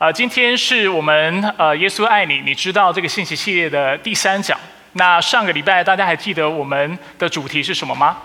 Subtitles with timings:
[0.00, 4.58] 呃，今天是我们呃耶稣爱你，你知道这个信息系列的第三讲。
[4.94, 8.16] 那上个礼拜大家还记得我们的主题是什么吗？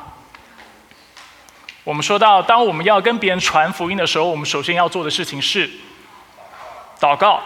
[1.84, 5.70] 我们说到，当我们要跟别人传福音的时候，我们首先要做的事情是
[6.98, 7.42] 祷告。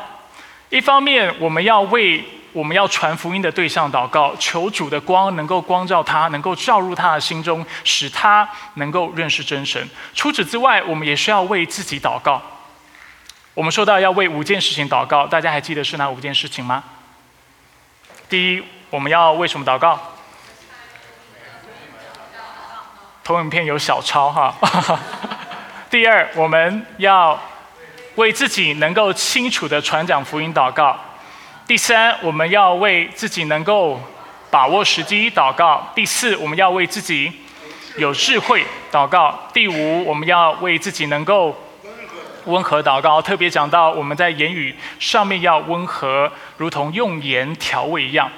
[0.70, 2.24] 一方面，我们要为
[2.54, 9.90] 我们要传福音的对象祷告，求主的光能够光照他，能够照入他的心中，使他能够认识真神。
[10.14, 12.40] 除此之外，我们也需要为自己祷告。
[13.56, 16.84] 我们说到要为五件事情祷告，大家还记得是哪五件事情吗？
[18.30, 20.00] 第一，我们要为什么祷告？
[23.24, 24.56] 投影片有小抄哈。
[25.90, 27.38] 第二，我们要
[28.16, 30.98] 为自己能够清楚的传讲福音祷告。
[31.68, 34.00] 第三，我们要为自己能够
[34.50, 35.92] 把握时机祷告。
[35.94, 37.32] 第四，我们要为自己
[37.98, 39.38] 有智慧祷告。
[39.52, 41.58] 第五，我们要为自己能够。
[42.46, 48.30] 温和祷告，特别讲到我们在言语上面要温和，如同用盐调味一样。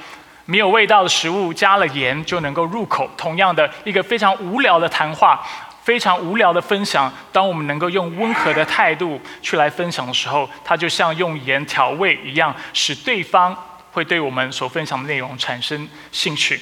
[0.45, 3.09] 没有味道的食物加了盐就能够入口。
[3.15, 5.41] 同样的一个非常无聊的谈话，
[5.83, 13.55] 非常无聊的分享，当我们能够用温和的态度去来分享的时候，它就像用盐调味一样，使对方
[13.91, 16.59] 会对我们所分享的内容产生兴趣。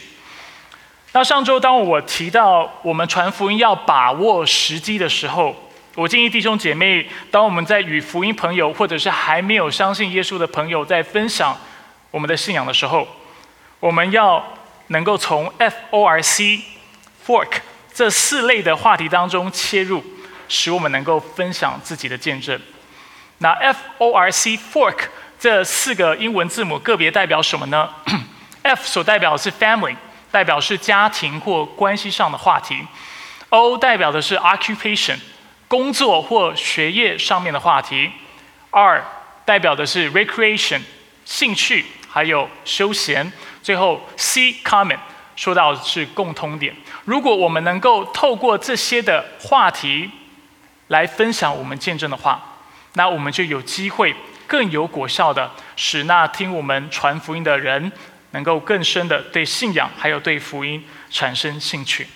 [1.13, 5.55] 那上周当我提到我们传福音要把握时机的时候，
[5.95, 11.57] 我建议弟兄姐妹，当我们在与福音朋友，或者是还没有相信耶稣的朋友在分享
[12.11, 13.07] 我们的信仰的时候，
[13.79, 14.43] 我们要
[14.87, 16.61] 能够从 F O R C
[17.25, 17.57] Fork
[17.93, 20.03] 这四类的话题当中切入，
[20.47, 22.59] 使我们能够分享自己的见证。
[23.39, 24.99] 那 F O R C Fork
[25.39, 27.89] 这四个英文字母个别代表什么呢？
[28.61, 29.95] F 所代表的是 Family，
[30.31, 32.85] 代表是家庭或关系上的话题。
[33.49, 35.17] O 代表的是 Occupation。
[35.69, 38.11] 工作或学业上面的话题
[38.71, 39.01] 二
[39.45, 40.81] 代表的是 recreation
[41.23, 43.31] 兴趣还有休闲，
[43.61, 44.97] 最后 C common
[45.35, 46.75] 说到是共通点。
[47.05, 50.09] 如果我们能够透过这些的话题
[50.87, 52.57] 来分享我们见证的话，
[52.93, 54.15] 那我们就有机会
[54.47, 57.91] 更有果效的使那听我们传福音的人
[58.31, 62.07] 能够更深的对信仰还有对福音产生兴趣。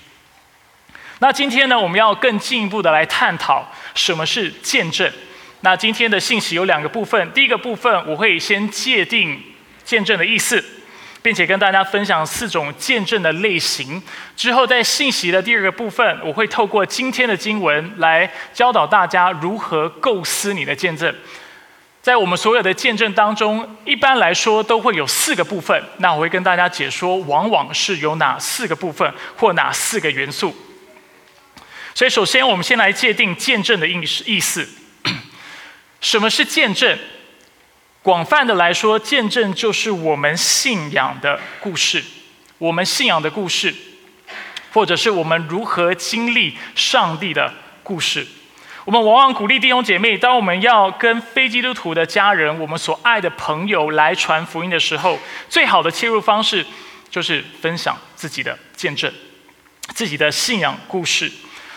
[1.23, 5.09] 那今天呢，我们要更进一步的来探讨什么是见证。
[5.61, 9.41] 那今天的信息有两个部分，第一个部分我会先界定
[9.85, 10.61] 见证的意思，
[11.21, 14.03] 并且跟大家分享四种见证的类型。
[14.35, 21.15] 之后在信息的第二个部分，我会透过今天的经文来教导大家如何构思你的见证。
[22.01, 25.81] 在我们所有的见证当中，一般来说都会有四个部分。
[25.99, 30.53] 那我会跟大家解说，往往是有哪四个部分或哪四个元素。
[31.95, 34.01] 所以，首先，我们先来界定见证的意。
[34.25, 34.67] 意思，
[36.01, 36.97] 什么是见证？
[38.01, 42.03] 广泛的来说，见证就是我们信仰的故事，
[42.57, 43.73] 我们信仰的故事，
[44.73, 48.25] 或者是我们如何经历上帝的故事。
[48.85, 55.17] 我们往往鼓励弟兄姐妹，当我们要跟非基督徒的家人、我们所爱的朋友来传福音的时候，
[55.47, 56.65] 最好的切入方式
[57.09, 59.09] 就是分享自己的见证，
[59.93, 61.31] 自己的信仰故事。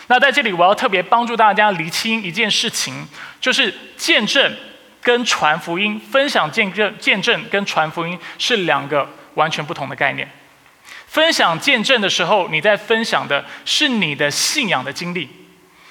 [0.09, 3.05] 那在这里，我要特别帮助大家厘清一件事情，
[3.41, 4.55] 就是见证
[5.01, 10.29] 跟传福音、分享见证、见证跟传福音是两个完全不同的概念。
[11.07, 15.27] 分享见证的时候，你在分享的是你的信仰的经历，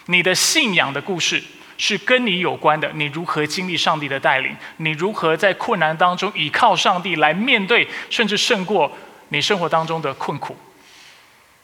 [0.06, 1.42] 你的信仰的故事
[1.76, 2.90] 是跟你有关的。
[2.94, 4.56] 你如何经历上帝的带领？
[4.78, 8.90] 你如何在困难当中倚靠上帝来面对，甚至胜过
[9.28, 10.56] 你生活当中的困苦？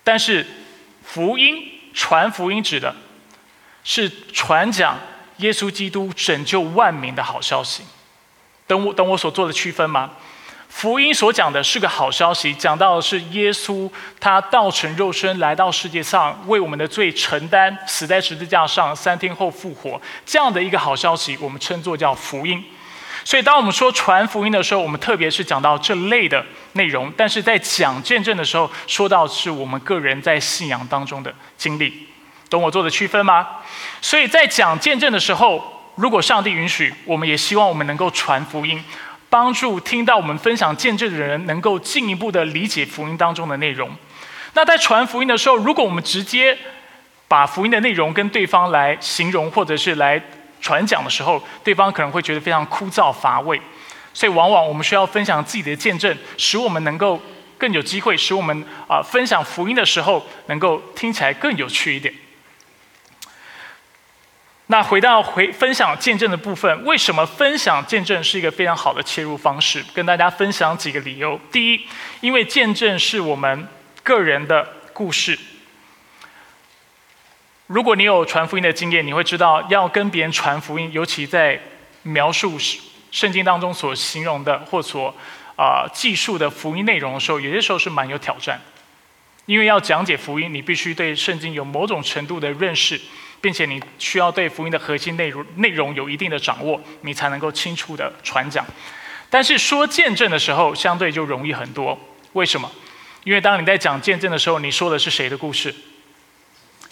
[0.05, 0.47] 但是
[1.03, 1.72] 福音。
[1.93, 2.95] 传福音指的
[3.85, 4.99] 是传讲
[5.39, 7.83] 耶稣基督拯救万民的好消息。
[8.67, 10.11] 等我等我所做的区分吗？
[10.69, 22.65] 福音所讲的是个好消息，讲到的是耶稣他道成肉身来到世界上，为我们的罪承担，死在十字架上，三天后复活，这样的一个好消息，我们称作叫福音。
[23.25, 32.08] 所以，当我们说传福音的时候，我们特别是讲到这类的内容；但是在讲见证的时候，说到是我们个人在信仰当中的经历，
[32.50, 33.47] 懂我做的区分吗？
[34.00, 38.82] 所以在讲见证的时候，如果上帝允许，我们也希望我们能够传福音，
[39.31, 43.88] 帮助听到我们分享见证的人能够进一步的理解福音当中的内容。
[44.55, 46.58] 那在传福音的时候，如果我们直接
[47.29, 50.20] 把福音的内容跟对方来形容，或者是来。
[50.62, 53.61] 传讲的时候，对方可能会觉得非常枯燥乏味，
[54.14, 57.20] 所以往往我们需要分享自己的见证，使我们能够
[57.59, 62.14] 更有机会，使我们啊分享福音的时候能够听起来更有趣一点。
[64.69, 69.85] 那回到回分享见证的部分，为什么分享见证是一个非常好的切入方式？
[69.93, 71.38] 跟大家分享几个理由。
[71.50, 71.87] 第一，
[72.20, 73.69] 因为见证是我们
[74.03, 75.38] 个人的故事。
[77.73, 81.59] 如果你有传福音的经验，你会知道，要跟别人传福音，尤其在
[82.03, 82.59] 描述
[83.11, 85.15] 圣经当中所形容的或所
[85.57, 88.61] 啊记述的福音内容的时候，有些时候是蛮有挑战。
[89.47, 93.01] 因为要讲解福音，你必须对圣经有某种程度的认识。
[93.41, 98.65] 并且你需要对福音的核心内容内容有一定的掌握，你才能够清楚的传讲。
[99.29, 101.99] 但是说见证的时候，相对就容易很多。
[102.35, 102.71] 为什么？
[103.25, 105.75] 因为当你在讲见证的时候，你说的是谁的故事？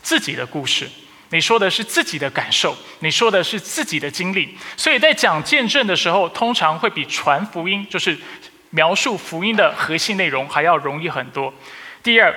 [0.03, 0.89] 自己的故事。
[1.31, 4.57] 你说的是自己的感受，你说的是自己的经历。
[4.77, 8.19] 所以在讲见证的时候，通常会比传福音，就是
[8.71, 11.55] 描述福音的核心内容还要容易很多。
[12.03, 12.35] 第二，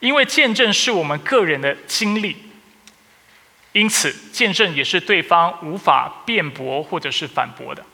[0.00, 2.36] 因为见证是我们个人的经历。
[3.72, 7.84] 因此，见证也是对方无法辩驳或者是反驳的。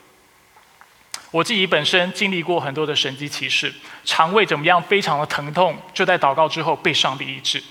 [1.31, 3.73] 我自己本身经历过很多的神迹奇事，
[4.03, 7.61] 肠胃怎么样非常的疼痛，就在祷告之后被上帝医治。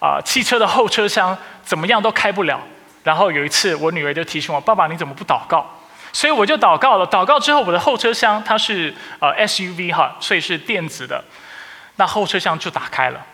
[0.00, 2.60] 啊，汽车的后车厢怎么样都开不了。
[3.04, 5.64] 然后有一次，我女儿就提醒我：“爸爸，你怎么不祷告？”
[6.12, 7.06] 所以我就祷告了。
[7.06, 11.24] 祷告之后，我的后车厢它是呃 SUV 哈，所以是电子的，
[11.96, 13.24] 那后车厢就打开了。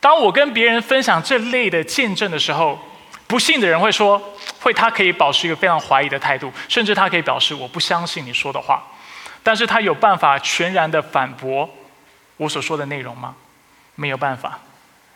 [0.00, 2.78] 当我跟别人分享这类的见证的时候，
[3.26, 4.22] 不信的人会说，
[4.60, 8.82] 会他可以保持一个非常怀疑的态度，甚至他可以表示我不相信你说的话，
[9.42, 11.68] 但是他有办法全然的反驳
[12.36, 13.34] 我所说的内容吗？
[13.96, 14.58] 没有办法，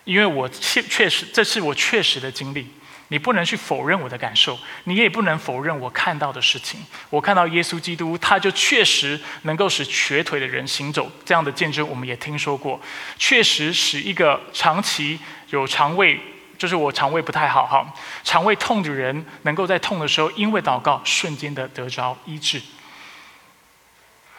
[0.04, 2.66] 因为我确确实这是我确实的经历，
[3.08, 6.80] 你不能去否认我的感受，你也不能否认我看到的事情。
[7.10, 12.80] 我看到耶稣基督，他就确实能够使瘸腿的人行走，这样的见证我们也听说过，
[13.18, 15.18] 确实使一个长期
[15.50, 16.18] 有肠胃。
[16.58, 22.62] 就是我肠胃不太好哈，肠胃痛的人能够在痛的时候，因为祷告瞬间的得着医治。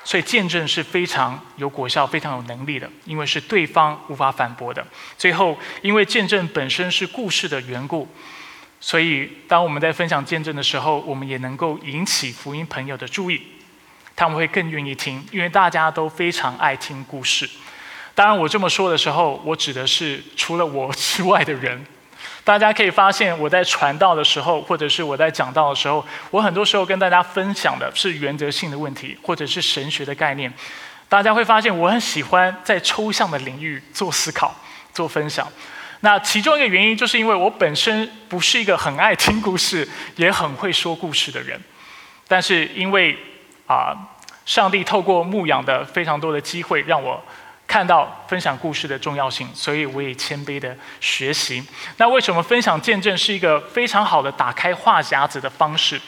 [0.04, 4.86] 所以见证是非常有果效、非常有能力的，因为是对方无法反驳的。
[5.18, 8.08] 最后，因为见证本身是故事的缘故，
[8.82, 13.42] 所以当我们在分享见证的时候，我们也能够引起福音朋友的注意，
[14.16, 17.50] 他们会更愿意听，因为大家都非常爱听故事。
[18.14, 21.86] 当然，我这么说的时候，我指的是除了我 之外的人。
[22.44, 30.52] 大家可以发现，我在传道的时候，或者是我在讲道的时候，我很多时候跟大家分享的是原则性的问题，或者是神学的概念。
[31.08, 34.54] 大家会发现，我很喜欢在抽象的领域做思考、
[34.94, 35.48] 做分享。
[36.02, 39.88] 那其中一个原因，就是因为我本身不是一个很爱听故事，
[40.18, 41.58] 也很会说故事的人。
[42.28, 43.18] 但是因为
[43.68, 43.96] 啊，
[44.46, 47.24] 上帝透过牧养的非常多的机会，让我。
[47.68, 51.66] 看到分享故事的重要性，所以我也谦卑的学习。
[51.98, 56.00] 那为什么分享见证是一个非常好的打开话匣子的方式？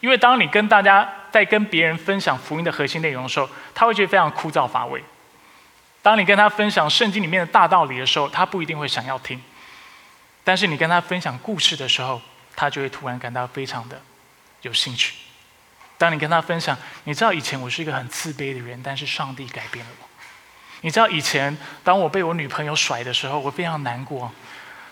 [0.00, 5.04] 因为当你跟大家在跟别人分享福音的核心内容的时候，他会觉得非常枯燥乏味。
[6.00, 9.38] 当你跟他分享圣经里面的大道理的时候，他不一定会想要听。
[10.42, 12.22] 但是你跟他分享故事的时候，
[12.56, 14.00] 他就会突然感到非常的
[14.62, 15.16] 有兴趣。
[15.98, 16.74] 当你跟他分享，
[17.04, 20.09] 你知道以前我是一个很自卑的人，但是上帝改变了我。
[20.82, 24.32] 你知道以前当我被我女朋友甩的时候，我非常难过，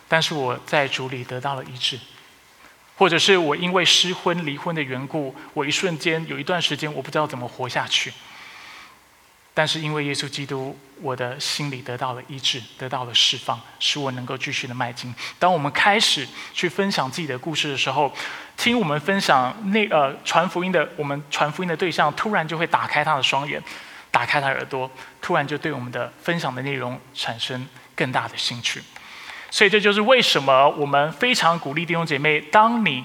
[0.07, 1.99] 但是我在主里得到了医治，
[2.97, 8.13] 或者是我因为失婚离婚的缘故，我一瞬间有一段时间我不知道怎么活下去，
[9.55, 15.15] 但是因为耶稣基督，我的心里得到了医治，得到了释放，使我能够继续的迈进。
[15.39, 18.15] 当我们开始去分享自己的故事的时候，
[18.59, 23.63] 听我们分享那呃传福音的我们传福音的对象，突然就会打开他的双眼。
[24.11, 28.83] 打开他耳朵，突然就对我们的分享的内容产生更大的兴趣。
[29.51, 33.05] 所以这就是为什么我们非常鼓励弟兄姐妹，当你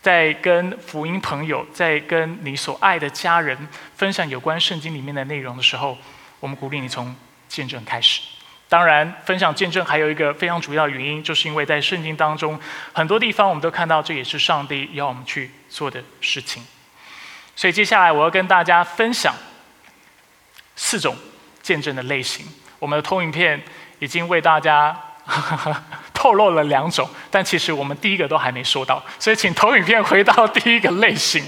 [0.00, 5.96] 在跟福音朋友、在跟你所爱的家人分享有关圣经里面的内容的时候，
[6.38, 7.14] 我们鼓励你从
[7.48, 8.22] 见证开始。
[8.68, 12.58] 当然，分享见证还有一个非常主要的原因，就是因为在圣经当中
[12.92, 16.64] 很多地方我们都看到，这也是上帝要我们去做的事情。
[17.56, 19.34] 所以接下来我要跟大家分享。
[20.82, 21.14] 四种
[21.70, 22.44] 见证的类型，
[22.80, 23.62] 我们的投影片
[24.00, 25.00] 已经为大家
[26.12, 31.44] 透露了两种，但其实我们第一个都还没说到，所以请投影片回到第一个类型。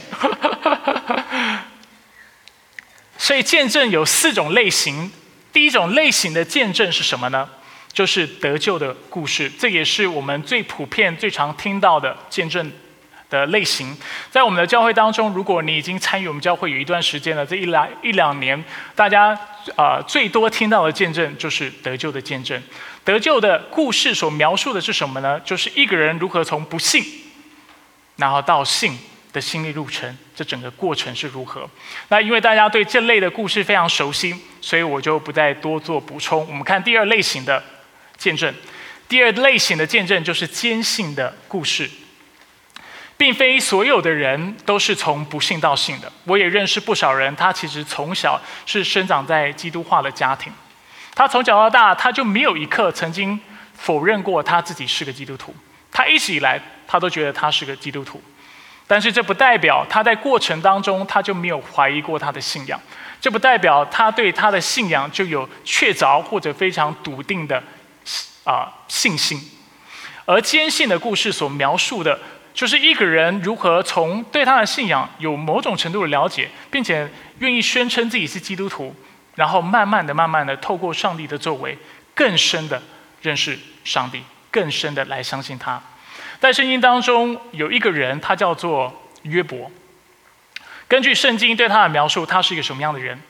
[3.19, 5.11] 所以见证有四种类型，
[5.53, 7.49] 第一种类型的见证是什么呢？
[7.93, 12.71] 就是得救的故事，这也是我们最普遍、最常听到的见证。
[13.29, 13.97] 的类型，
[14.31, 18.63] 在我们的教会当中，如果你已经参与我们教会有一段时间了，这一来一两年，
[18.95, 19.35] 大家
[19.77, 22.63] 啊最多听到的见证就是得救的见证。
[23.05, 25.41] 得救的故事所描述的是什么呢？
[25.41, 27.05] 就是一个人如何从不信
[28.17, 28.99] 然后到信
[29.33, 31.69] 的心理路程，这整个过程是如何？
[32.09, 36.47] 那因为大家对这类的故事非常熟悉，所以我就不再多做补充。
[36.47, 37.63] 我们看第二类型的
[38.17, 38.55] 见证，
[39.09, 41.91] 第二类型的见证就是坚信的故事。
[43.23, 46.11] 并非所有的人都是从不信到信的。
[46.25, 50.53] 我也认识不少人，他其实从小是生长在基督化的家庭，
[51.15, 53.39] 他从小到大他就没有一刻曾经
[53.77, 55.55] 否认过他自己是个基督徒。
[55.93, 58.21] 他一直以来他都觉得他是个基督徒，
[58.89, 62.81] 但是这不代表他在过程当中他就没有怀疑过他的信仰，
[63.21, 67.63] 这不代表他对他的信仰就有确凿或者非常笃定的
[68.43, 69.41] 啊信心。
[70.25, 72.19] 而坚信的故事所描述的。
[72.55, 78.95] 就是一个人如何从对他的信仰有某种程度的了解，并且愿意宣称自己是基督徒，
[79.35, 81.77] 然后慢慢的、慢慢的透过上帝的作为，
[82.15, 82.83] 更深的
[83.23, 85.83] 认识上帝，更深的来相信他。
[86.41, 89.71] 在圣经当中有一个人，他叫做约伯。
[90.89, 93.21] 根据圣经对他的描述，他是一个什么样的人？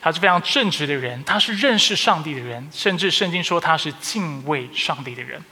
[0.00, 5.42] 他是非常正直的人，他是认识上帝的人，甚至圣经说他是敬畏上帝的人，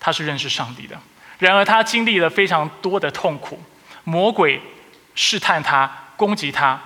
[0.00, 0.98] 他是认识上帝的。
[1.40, 3.58] 然而，他经历了非常多的痛苦，
[4.04, 4.60] 魔鬼
[5.14, 6.78] 试探他，攻击他，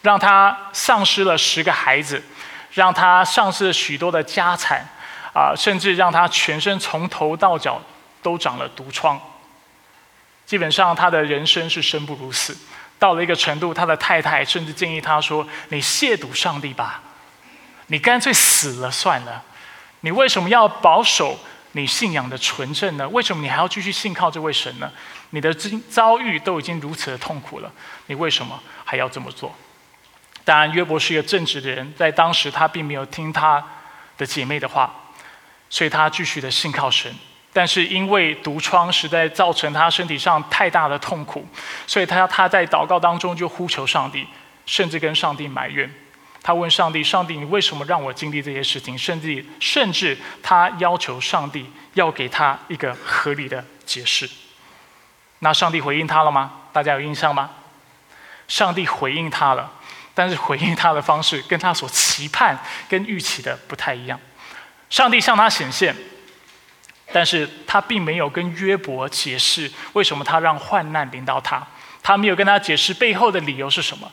[0.00, 2.22] 让他丧失了十个孩子，
[2.72, 4.88] 让他丧失了许多的家产，
[5.34, 7.78] 啊，甚至让他全身从头到脚
[8.22, 9.20] 都长了毒疮。
[10.46, 12.56] 基本上，他的人生是生不如死。
[12.98, 17.02] 到了一个程度，他的太太甚至建议他说：“你亵渎上帝吧，
[17.88, 19.44] 你干脆死了算了，
[20.00, 21.38] 你为什么要保守？”
[21.72, 23.08] 你信仰的纯正呢？
[23.10, 24.90] 为什么你还要继续信靠这位神呢？
[25.30, 27.70] 你的遭遭遇都已经如此的痛苦了，
[28.06, 29.54] 你为什么还要这么做？
[30.44, 33.62] 当然，约伯是一个正直的人，在当时他并没有听他
[34.16, 34.90] 的姐妹的话，
[35.68, 37.14] 所以他继续的信靠神。
[37.52, 41.46] 但是因为毒疮实在造成他身体上太大的痛苦，
[41.86, 44.26] 所以他他在祷告当中就呼求上帝，
[44.64, 45.92] 甚至跟上帝埋怨。
[46.48, 54.26] 他问上帝：“上帝，你为什么让我经历这些事情？”甚至甚至他要求上帝要给他一个合理的解释。
[55.40, 56.52] 那上帝回应他了吗？
[56.72, 57.50] 大家有印象吗？
[58.46, 59.70] 上帝回应他了，
[60.14, 64.18] 但是回应他的方式跟他所期盼、跟预期的不太一样。
[64.88, 65.94] 上帝向他显现，
[67.12, 71.62] 但是他并没有跟约伯解释为什么他让患难临到他，
[72.02, 74.10] 他没有跟他解释背后的理由是什么，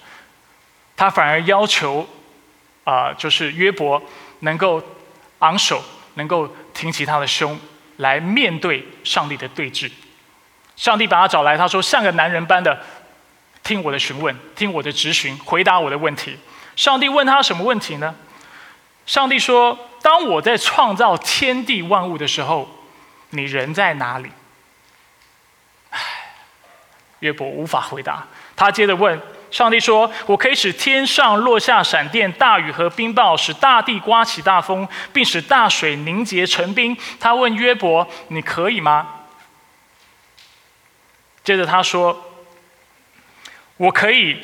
[0.98, 2.06] 他反而要求。
[2.86, 4.02] 啊，就是约伯
[4.42, 4.82] 能够
[5.40, 7.60] 昂首，能够挺起他的胸
[7.98, 9.92] 来面对上帝的对峙。
[10.76, 12.80] 上帝把他找来，他说：“像个男人般的
[13.64, 16.38] 听我的询问，听我的质询，回答我的问题。”
[16.78, 18.14] 上帝问他什么问题呢？
[19.08, 22.70] 上帝说：“当我在创造天地万物的时候，
[23.32, 24.30] 你人在哪里？”
[25.90, 26.00] 唉，
[27.22, 28.28] 约伯无法回答。
[28.56, 29.20] 他接着问。
[29.56, 39.22] 上帝说：“我可以使天上落下闪电、大雨和冰雹，使大地刮起大风，并使大水凝结成冰。”他问约伯：“你可以吗？”
[41.42, 42.34] 接着他说
[43.78, 44.42] ：“我可以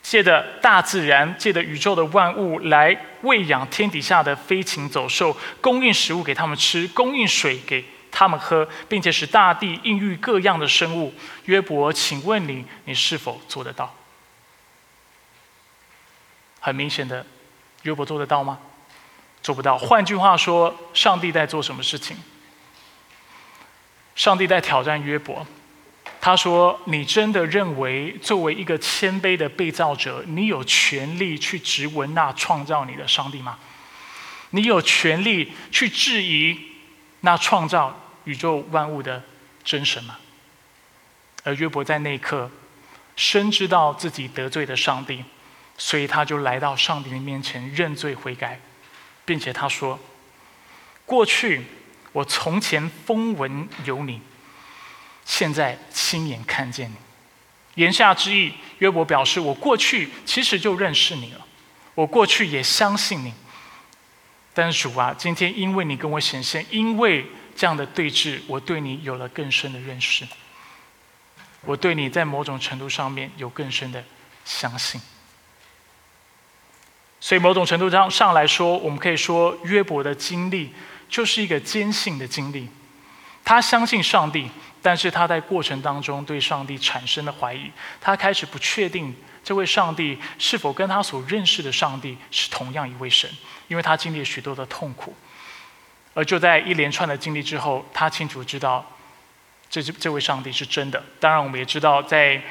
[0.00, 11.12] 借着大自然，借着宇宙的万物来喂养天底下的飞禽走兽，供应食物给他们吃，供应水给他们喝，并且使大地孕育各样的生物。”
[11.44, 13.94] 约伯，请问你，你是否做得到？
[16.68, 17.24] 很明显的，
[17.82, 18.58] 约伯做得到吗？
[19.42, 19.78] 做不到。
[19.78, 22.16] 换句话说，上帝在做什么事情？
[24.14, 25.46] 上帝在挑战约伯。
[26.20, 33.58] 他说：“你真的认为，作为一个谦卑的被造者，你有权利去质问那创造你的上帝吗？
[34.50, 36.58] 你有权利去质疑
[37.20, 39.22] 那创造宇宙万物的
[39.64, 40.18] 真神吗？”
[41.44, 42.50] 而约伯在那一刻，
[43.14, 45.24] 深知道自己得罪了上帝。
[45.78, 48.60] 所以他就来到上帝的面前认罪悔改，
[49.24, 49.98] 并且他说
[51.06, 51.64] ：“过去
[52.12, 54.20] 我从前风闻有你，
[55.24, 56.96] 现在亲眼看见你。”
[57.80, 61.46] 言下之意，约伯表示：“我过去其实就认识你了，
[61.94, 63.32] 我过去也相信你。
[64.52, 70.26] 但是主啊，今天因为你跟我显现，因为这样的对峙，我对你有了更深的认识，
[71.60, 74.02] 我对你在某种程度上面有更深的
[74.44, 75.00] 相信。”
[77.20, 80.72] 所以，某种程度上上来说，我们可以说约伯的经历
[81.08, 82.68] 就是一个坚信的经历。
[83.44, 84.50] 他相信上帝，
[84.82, 87.70] 但是他在过程当中对上帝产生了怀疑。
[88.00, 93.28] 他开始不确定这位上帝是否跟他所认识的上帝是同样一位神，
[93.68, 95.14] 因为他经历了许多的痛苦。
[96.14, 98.84] 而就在一连串的经历之后，他清楚知道
[99.70, 101.02] 这这位上帝是真的。
[101.18, 102.42] 当然，我们也知道，在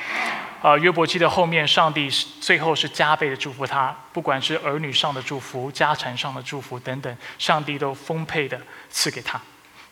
[0.62, 2.10] 呃约伯记的后面，上帝
[2.42, 8.60] 最后是加倍的祝福他，不管是儿女上的祝福、家产上的祝福等等，上帝都丰沛的
[8.90, 9.40] 赐给他。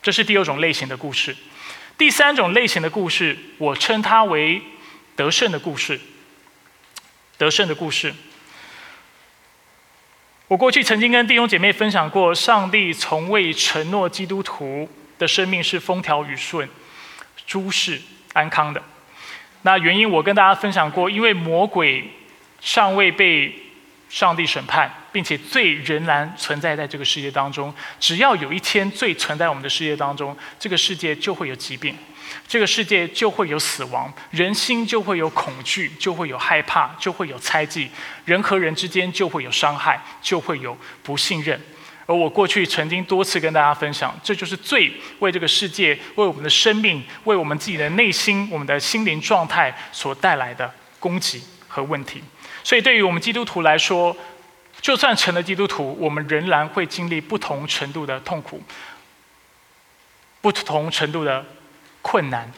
[0.01, 1.35] 这是第二种类型的故事。
[1.97, 4.61] 第三种类型的故事，我称它为
[5.15, 5.99] 得胜的故事。
[7.37, 8.13] 得胜的故事。
[10.47, 16.69] 我过去曾经跟弟兄姐妹分享过，上帝从未承诺基督徒的生命是风调雨顺、
[17.47, 18.01] 诸事
[18.33, 18.81] 安康的。
[19.65, 22.07] 那原因我跟大家分享过，因为魔鬼
[22.61, 23.51] 尚未被
[24.07, 27.73] 上帝审判，并且罪仍然存在在这个世界当中。
[27.99, 31.97] 只要有一天罪存在我们的世界当中，这个世界就会有疾病。
[32.47, 37.89] 这个世界就会有死亡，人心就会有恐惧，就会有害怕，就会有猜忌，
[38.23, 41.59] 人和人之间就会有伤害，就会有不信任。
[42.05, 52.21] 而我过去曾经多次跟大家分享，这就是罪为这个世界、为我们的生命、为我们自己的内心、我们的心灵状态所带来的攻击和问题。
[52.63, 54.15] 所以，对于我们基督徒来说，
[54.81, 58.61] 就算成了基督徒，我们仍然会经历不同程度的痛苦，
[60.41, 61.45] 不同程度的。
[62.07, 62.53] 困难。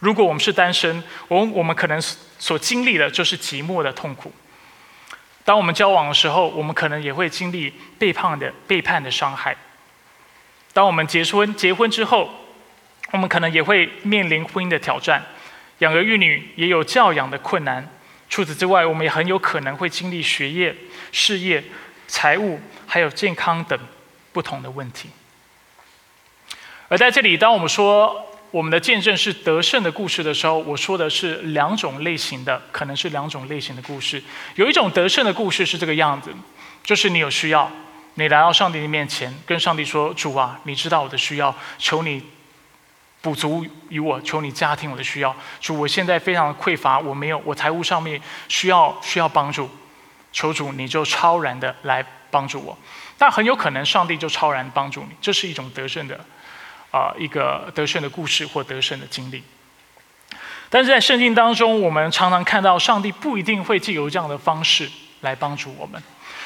[0.00, 1.98] 如果我们是单身，我我们可能
[2.38, 4.30] 所经历的就是寂寞的痛苦。
[5.44, 9.56] 当我们交往的时候，我们可能也会经历背叛的背叛的伤害。
[10.72, 12.30] 当我们结婚结婚之后，
[13.10, 15.24] 我们可能也会面临婚姻的挑战，
[15.78, 17.88] 养儿育女也有教养的困难。
[18.28, 20.74] 除此之外，我们也很有可能会经历学业、
[21.10, 21.62] 事业、
[22.06, 23.78] 财务还有健康等
[24.32, 25.10] 不同的问题。
[26.88, 28.28] 而在这里，当我们说。
[28.52, 34.22] 我们的见证是得胜的故事的时候，我说的是两种类型的，可能是两种类型的故事。
[34.56, 36.30] 有一种得胜的故事是这个样子，
[36.84, 37.72] 就是你有需要，
[38.14, 42.22] 你来到上帝的面前，跟上帝说：“主啊，你知道我的需要，求你
[43.22, 45.34] 补足于我，求你家庭我的需要。
[45.58, 49.70] 主，我现在非常的匮乏，我没有，我财务上面需要需要帮助，
[50.30, 52.76] 求主你就超然的来帮助我。
[53.16, 56.20] 但很有可能上帝就超然帮助你，这是一种得胜的。”
[56.92, 59.42] 啊，一个得胜的故事或得胜的经历，
[60.68, 64.88] 但是在圣经当中，我们常常看到上帝不一定会借由这样的方式
[65.22, 66.00] 来帮助我们，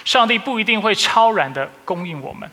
[0.04, 2.48] 上帝不一定会超然的供应我们。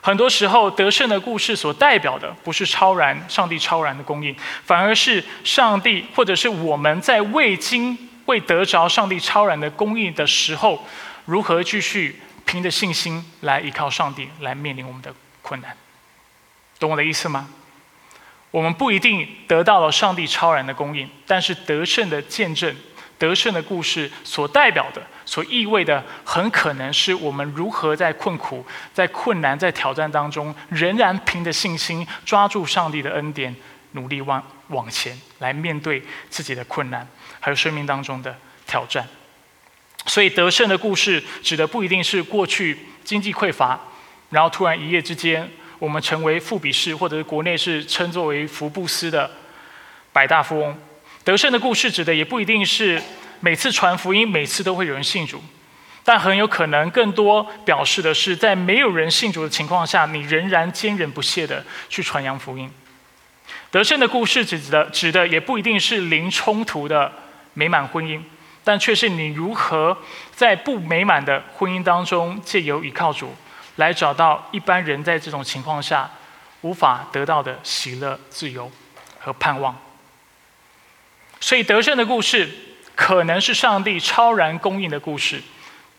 [0.00, 10.86] 很多时候，得胜的故事所代表的不是超然，上帝超然的供应，反而是上帝或者是我们在未经未得着上帝超然的供应的时候，
[11.24, 15.76] 如何继续凭着信心来依靠上帝，来面临我们的困难。
[16.78, 17.48] 懂我的意思吗？
[18.50, 22.72] 我们不一定得到了上帝超然的供应，但是得胜的见证、
[23.18, 33.52] 得胜的故事所代表的、所意味的，很可能是我们如何在困苦、在困难、在挑战当中，仍然凭着信心抓住上帝的恩典，
[33.92, 37.04] 努力往往前来面对自己的困难，
[37.40, 39.04] 还有生命当中的挑战。
[40.06, 43.80] 所以，得胜的故事指的不一定是过去经济匮乏，
[44.30, 45.50] 然后突然一夜之间。
[45.84, 49.30] 我们成为富比士，或者是国内是称作为福布斯的
[50.14, 50.74] 百大富翁。
[51.22, 53.00] 得胜的故事指的也不一定是
[53.40, 55.42] 每次传福音，每次都会有人信主，
[56.02, 62.70] 但很有可能更多表示的是，在没有人信主的情况下，你仍然坚韧不懈的去传扬福音。
[63.70, 67.12] 得胜的故事指的指的也不一定是零冲突的
[67.52, 68.22] 美满婚姻，
[68.64, 69.94] 但却是你如何
[70.34, 73.34] 在不美满的婚姻当中，借由依靠主。
[73.76, 76.10] 来找到一般人在这种情况下
[76.60, 78.70] 无法得到的喜乐、自由
[79.18, 79.76] 和盼望。
[81.40, 82.48] 所以得胜的故事
[82.94, 85.42] 可能是上帝超然供应的故事，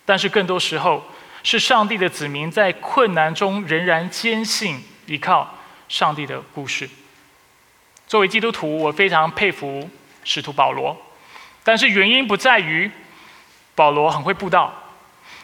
[0.05, 1.03] 但是更多时候
[1.43, 5.55] 是上帝的子民在困难中仍然坚信依靠
[5.87, 6.89] 上帝的故事。
[8.07, 9.89] 作为基督徒，我非常佩服
[10.23, 10.95] 使徒保罗，
[11.63, 12.89] 但是原因不在于
[13.75, 14.73] 保罗很会布道。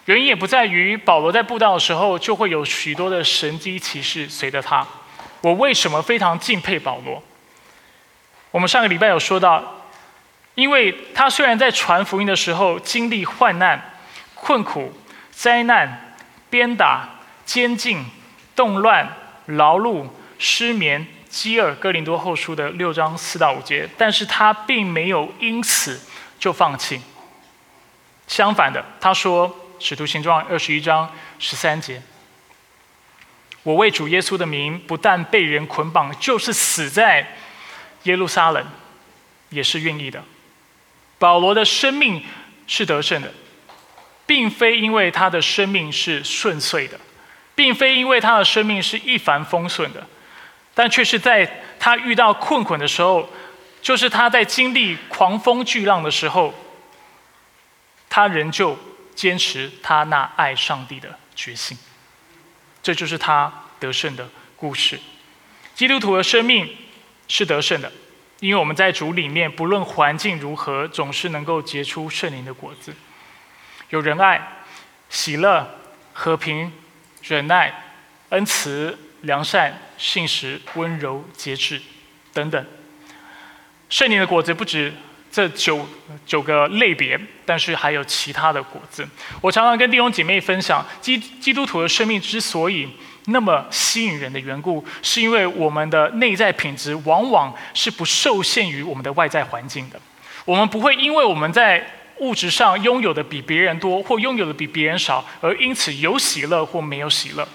[0.05, 4.85] 原因也不在于保罗在布道的时候就会有许多的神机骑士随着他。
[5.41, 7.21] 我为什么非常敬佩保罗？
[8.49, 9.85] 我们上个礼拜有说到，
[10.55, 13.93] 因为他虽然在传福音的时候经历患难、
[14.33, 14.91] 困苦、
[15.29, 16.15] 灾难、
[16.49, 17.07] 鞭打、
[17.45, 18.03] 监禁、
[18.55, 19.07] 动乱、
[19.45, 20.07] 劳碌、
[20.39, 26.01] 失眠、饥饿，哥林多后书的六章四到五节，但是他并没有因此
[26.39, 26.99] 就放弃。
[28.27, 29.55] 相反的，他说。
[29.81, 31.99] 使徒行传二十一章十三节，
[33.63, 37.35] 我为主耶稣的名，不但被人捆绑，就是死在
[38.03, 38.63] 耶路撒冷，
[39.49, 40.23] 也是愿意的。
[41.17, 42.23] 保罗的生命
[42.67, 43.33] 是得胜的，
[44.27, 46.99] 并非因为他的生命是顺遂的，
[47.55, 50.07] 并非因为他的生命是一帆风顺的，
[50.75, 53.27] 但却是在他遇到困困的时候，
[53.81, 56.53] 就是他在经历狂风巨浪的时候，
[58.07, 58.77] 他仍旧
[59.15, 61.77] 坚持他那爱上帝的决心。
[62.83, 64.99] 这就是他得胜的故事。
[65.75, 66.75] 基督徒的生命
[67.27, 67.91] 是得胜的，
[68.39, 72.93] 因为我们在主里面，不论环境如何，总是能够结出圣灵的果子，
[73.89, 74.63] 有仁爱、
[75.09, 75.79] 喜乐、
[76.13, 76.71] 和平、
[77.23, 77.83] 忍耐、
[78.29, 81.81] 恩慈、良善、信实、温柔、节制
[82.33, 82.65] 等等。
[83.89, 84.93] 圣灵的果子不止
[85.31, 85.87] 这九
[86.25, 89.07] 九个类别，但是还有其他的果子。
[89.39, 92.89] 我常常跟弟兄姐妹分享，基基督徒的生命之所以
[93.25, 99.99] 那么吸引人的缘故，是因为我们的内在品质往往是不受限于我们的外在环境的。
[100.43, 101.85] 我们不会因为我们在
[102.17, 107.47] 物质上拥有的比别人多，或拥有的比别人少，而因此有喜乐或没有喜乐。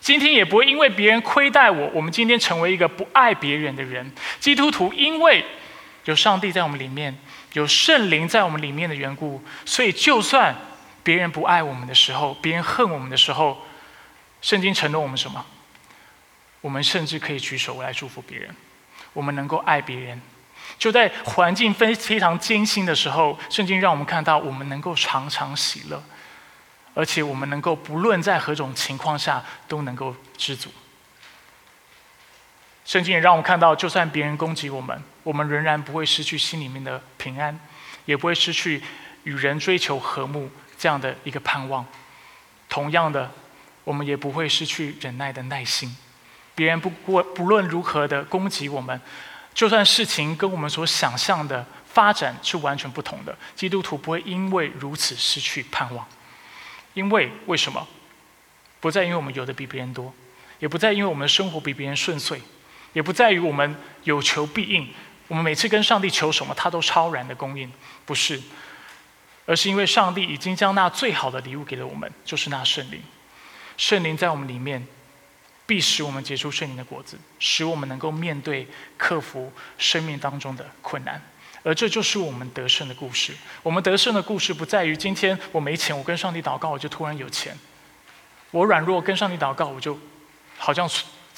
[0.00, 4.08] 今天也不会因为别人亏待我，我们今天成为一个不爱别人的人。
[4.38, 5.44] 基督徒因为
[6.06, 7.16] 有上帝在我们里面，
[7.52, 10.56] 有圣灵在我们里面的缘故，所以就算
[11.04, 13.64] 别人不爱我们的时候，别人恨我们的时候，
[14.40, 15.44] 圣经承诺我们什么？
[16.60, 18.54] 我们甚至可以举手来祝福别人，
[19.12, 20.20] 我们能够爱别人。
[20.78, 26.02] 就在环境非非常艰辛的时候，圣经让我们看到，我们能够常常喜乐，
[26.94, 30.70] 而且我们能够不论在何种情况下都能够知足。
[32.84, 37.58] 圣经也让我们看到，就算别人攻击我们，我们仍然不会失去心里面的平安，
[38.04, 38.80] 也不会失去
[39.24, 41.84] 与人追求和睦这样的一个盼望。
[42.68, 43.28] 同样的，
[43.82, 45.96] 我们也不会失去忍耐的耐心。
[46.54, 49.00] 别人不过不论如何的攻击我们，
[49.52, 56.06] 就算事情跟我们所想象的发展是完全不同的，基督徒不会因为如此失去盼望。
[56.94, 57.84] 因为为什么？
[58.78, 60.14] 不再因为我们有的比别人多，
[60.60, 62.40] 也不再因为我们的生活比别人顺遂。
[62.92, 64.88] 也不在于我们有求必应，
[65.28, 67.72] 我们每次跟上帝求什么，他都超然的供应，
[68.04, 68.40] 不是，
[69.44, 73.02] 而是因为上帝已经将那最好的礼物给了我们，就是那圣灵。
[73.76, 74.86] 圣灵在我们里面，
[75.66, 81.20] 必使我们结出圣灵的果子，使我们能够面对、克服生命当中的困难。
[81.62, 83.34] 而这就是我们得胜的故事。
[83.62, 87.52] 我们得胜的故事不在于今天我没钱，我跟上帝祷告，我就突然有钱；
[88.50, 89.98] 我软弱，跟上帝祷告，我就
[90.58, 90.88] 好像。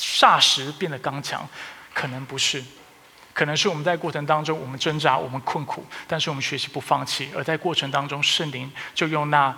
[0.01, 1.45] 霎时变得刚强，
[1.93, 2.63] 可能不是，
[3.39, 9.57] 可能是我们在过程当中，我们挣扎，我们困苦，但是我们学习不放弃，而在过程当中，圣灵就用那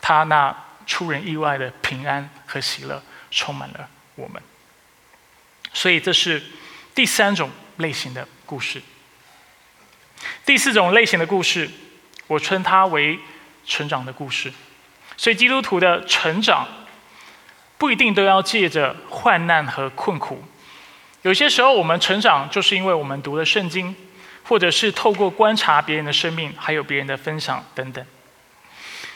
[0.00, 4.42] 他那出人意外的平安和喜乐充满了我们。
[5.74, 6.42] 所以这是
[6.94, 8.80] 第三种类型的故事。
[10.46, 11.68] 第四种类型的故事，
[12.28, 13.18] 我称它为
[13.66, 14.50] 成长的故事。
[15.18, 16.66] 所以基督徒的成长。
[17.76, 20.42] 不一定都要借着患难和困苦，
[21.22, 23.94] 有些时候我们成长，就是因为我们读了圣经，
[24.44, 28.04] 或者是透过观察别人的生命，还有别人的分享等等。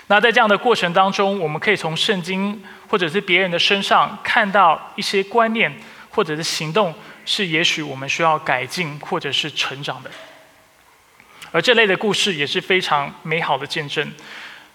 [0.09, 5.73] 那在这样的过程当中，我们可以从圣经或者是别人的身上看到一些观念
[6.11, 10.11] 或者是行动，是也许我们需要改进或者是成长的。
[11.51, 14.13] 而这类的故事也是非常美好的见证。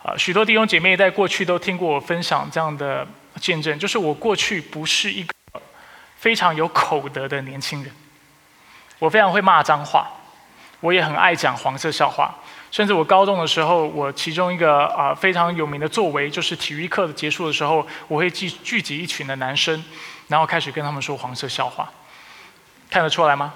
[0.02, 3.08] 啊，许多弟兄姐妹在过去都听过我分享这样的。
[3.40, 5.32] 见证就是我过去不是一个
[6.17, 7.93] 非常有口德的年轻人，
[8.99, 10.08] 我非常会骂脏话，
[10.80, 12.34] 我也很爱讲黄色笑话，
[12.71, 19.84] 甚至我高中的时候，我其中一个啊非常有名的作为就是体育课的结束的时候，我会聚聚集一群的男生，
[20.27, 21.89] 然后开始跟他们说黄色笑话，
[22.89, 23.53] 看得出来吗？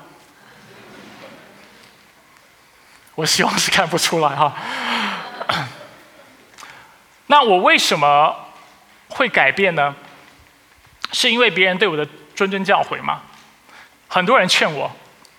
[3.15, 4.55] 我希望是看不出来哈。
[7.27, 8.35] 那我为什么？
[9.13, 9.93] 会改变呢？
[11.11, 12.07] 是因为别人对我的
[12.41, 13.21] 谆谆教诲吗？
[14.07, 14.91] 很多人劝我，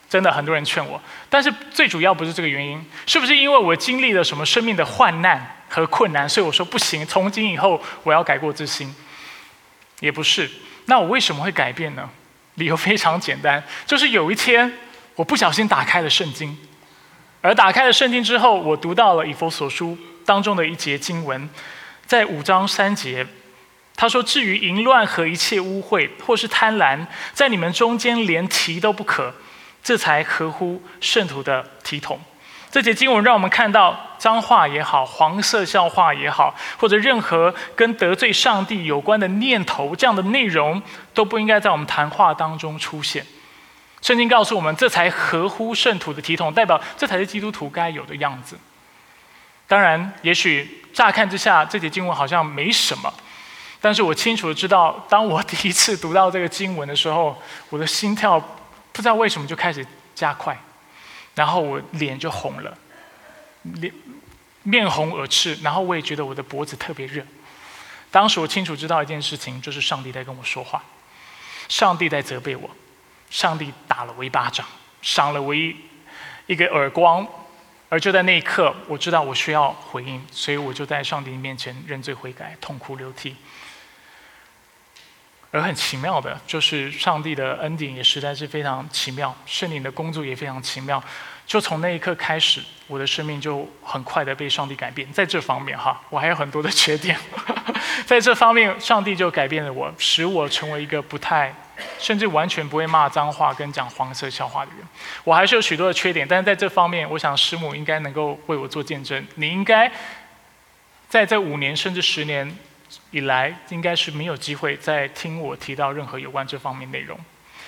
[0.09, 2.83] 真的很多人劝我，但是最主要不是这个原因。
[3.07, 8.95] 是不是因为我经历了什么生命的患难和困难，所以我说不行，从今以后我要改过自新？
[10.01, 10.51] 也不是。
[10.87, 12.09] 那我为什么会改变呢？
[12.55, 14.73] 理由非常简单，就是有一天
[15.15, 16.57] 我不小心打开了圣经，
[17.41, 21.49] 而打开了圣经之后，我读到了以佛所书当中的一节经文，
[22.07, 23.27] 在五章三节。
[23.95, 29.33] 他说：“至于淫乱和一切污秽，或是贪婪，在你们中间连提都不可，
[29.83, 32.21] 这才合乎圣徒的体统。”
[32.73, 43.25] 这节经文让我们看到，脏话也好，黄色笑话也好，或者任何跟得罪上帝有关的念头，这样的内容都不应该在我们谈话当中出现。
[44.01, 48.59] 圣经告诉我们，这才合乎圣徒的体统，代表这才是基督徒该有的样子。
[49.69, 53.13] 当然，也许乍看之下，这节经文好像没什么。
[53.83, 57.37] 但是我清楚的知道，当我第一次读到这个经文的时候，
[57.69, 58.39] 我的心跳
[58.93, 60.57] 不知道为什么就开始加快，
[61.35, 62.79] 然后我脸就红了，
[63.63, 63.93] 脸
[64.63, 67.25] 面红耳赤，然后我也觉得我的脖子特别热。
[68.13, 70.85] 当时我清楚知道一件事情，就是上帝在跟我说话，
[71.69, 72.71] 上帝在责备我，
[73.31, 74.65] 上帝打了我一巴掌，
[75.03, 75.75] 赏了我一
[76.47, 77.27] 一个耳光。
[77.89, 83.37] 而就在那一刻，我知道我需要回应，所以我就在上帝面前认罪悔改，痛哭流涕。
[85.53, 91.01] 而很奇妙的，就是上帝的恩典也实在是非常奇妙，圣灵的工作也非常奇妙。
[91.47, 95.11] 就从那一刻开始，我的生命就很快的被上帝改变。
[95.13, 97.17] 在这方面，哈，我还有很多的缺点，
[98.07, 101.55] 在这方面，上帝就改变了我，使我成为一个不太。
[101.99, 104.87] 甚至完全不会骂脏话跟讲黄色笑话的人，
[105.25, 109.27] 我还是有许多的缺点，但是在这方面，我想师母应该能够为我做见证。
[109.35, 109.91] 你应该
[111.09, 112.57] 在这五年甚至十年
[113.11, 117.19] 以来，应该是没有机会再听我提到任何有关这方面内容。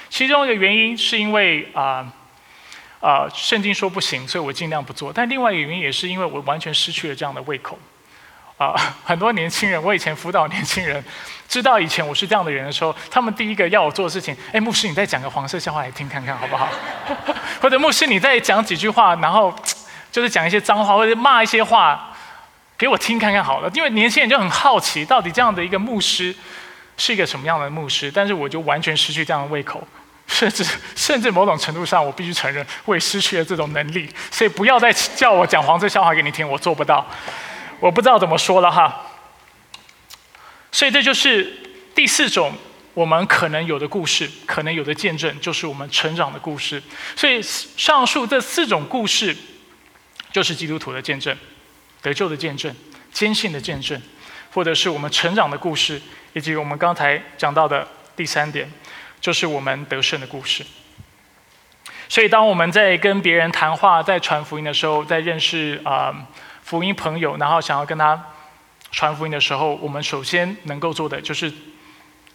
[0.09, 2.07] 其中一个原因是因为啊
[3.01, 5.13] 啊，圣经说不行，所以我尽量不做。
[5.13, 7.79] 但另外一个原因也是因为我完全失去了这样的胃口。
[8.57, 8.73] 啊，
[9.05, 11.05] 很多年轻人，我以前辅导年轻人。
[11.49, 16.69] 知道以前我是这样的人的时候，他们第一个要我做的事情，哎，牧师，你再讲个黄色笑话来听看看好不好？
[17.61, 19.55] 或者牧师，你再讲几句话，然后
[20.11, 22.14] 就是讲一些脏话或者骂一些话
[22.77, 23.71] 给我听看看好了。
[23.75, 26.35] 因为年轻人就很好奇，到底这样的一个牧师
[26.97, 28.11] 是一个什么样的牧师？
[28.11, 29.87] 但是我就完全失去这样的胃口，
[30.27, 34.09] 甚 至甚至某种程度上，我必须承认，我也失去了这种能力。
[34.31, 37.07] 所以不要再叫我讲黄色笑话给你听，我做不到，
[37.81, 39.07] 我不知道怎么说了哈。
[40.73, 41.53] 所以这就是
[41.95, 42.53] 第四种
[42.95, 46.83] 我们可能有的故事，可能有的见证，就是我们成长的故事。
[47.15, 49.37] 所以上述这四种故事，
[50.33, 51.37] 就是基督徒的见证、
[52.05, 52.73] 得救的见证、
[53.11, 54.01] 坚信的见证，
[54.53, 56.01] 或者是我们成长的故事，
[56.35, 58.71] 以及我们刚才讲到的第三点，
[59.21, 60.65] 就是我们得胜的故事。
[62.09, 66.15] 所以当我们在跟别人谈话、在传福音的时候，在认识啊
[66.63, 68.23] 福音朋友，然后想要跟他。
[68.93, 71.53] 传福音的时候，我们首先能够做的就是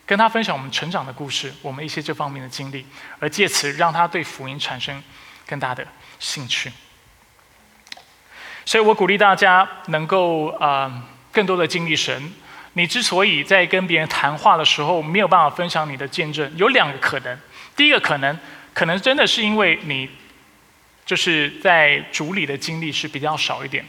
[0.06, 2.86] 跟他分享我们成长的故事，我们一些这方面的经历，
[3.18, 5.02] 而借此让他对福音产生
[5.48, 5.88] 更大的
[6.20, 6.70] 兴趣。
[8.70, 11.02] 所以我鼓励大家能够啊，
[11.32, 12.32] 更多的经历神。
[12.74, 17.36] 你之所以在跟别人谈话的时候没有办法分享你的见证，有两个可能。
[17.76, 18.38] 第一个可能，
[18.72, 20.08] 可能真的是因为你
[21.04, 23.84] 就是在主里的经历是比较少一点，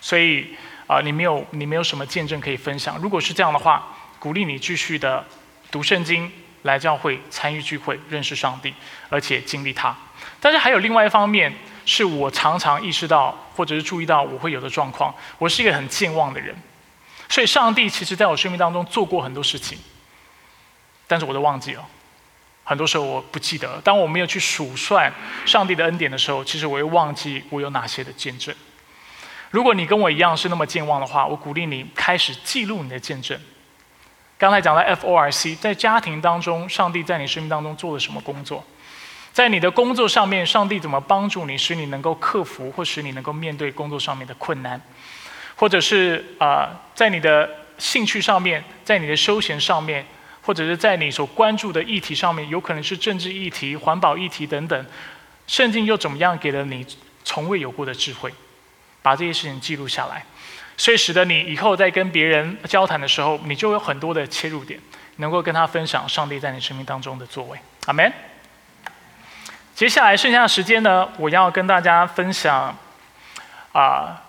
[0.00, 0.54] 所以。
[0.88, 2.98] 啊，你没有，你没有什么见证可以分享。
[2.98, 5.24] 如果是这样的话，鼓励你继续的
[5.70, 6.30] 读圣经，
[6.62, 8.74] 来教会参与聚会，认识上帝，
[9.08, 9.96] 而且经历他。
[10.38, 11.50] 但是还有另外一方面，
[11.84, 15.14] 是我常常意识到或者是注意到我会有的状况。
[15.38, 16.54] 我是一个很健忘的人，
[17.28, 19.78] 所以上帝其实在我生命当中做过很多事情，
[21.06, 21.84] 但是我都忘记了。
[22.64, 23.80] 很多时候我不记得。
[23.82, 25.12] 当我没有去数算
[25.44, 28.54] 上帝的恩典的时候，其实我又忘记我有哪些的见证。
[29.50, 33.38] 如果你跟我一样是那么健忘的话，我鼓励你开始记录你的见证。
[34.38, 38.64] 刚才讲了 F O R C，在家庭当中，上帝在你生命当中做了什么工作？
[39.32, 44.80] 在你的工作上面，上帝怎么帮助你，使你能够克服，或使你能够面对工作上面的困难？
[45.56, 50.04] 或者是啊，在你的兴趣上面，在你的休闲上面，
[50.42, 54.86] 或者是在你所关注的议题上面，有可能是政治议题、环保议题等等，
[55.46, 56.86] 圣经又怎么样给了你
[57.24, 58.30] 从未有过的智慧？
[59.00, 60.24] 把这些事情记录下来，
[60.76, 64.78] 所以使得你以后在跟别人交谈的时候，你就有很多的切入点，
[65.16, 67.58] 能够跟他分享上帝在你生命当中的作为。
[67.86, 68.12] 阿门。
[69.82, 72.72] 接下来剩下的时间呢，我要跟大家分享
[73.72, 74.22] 啊，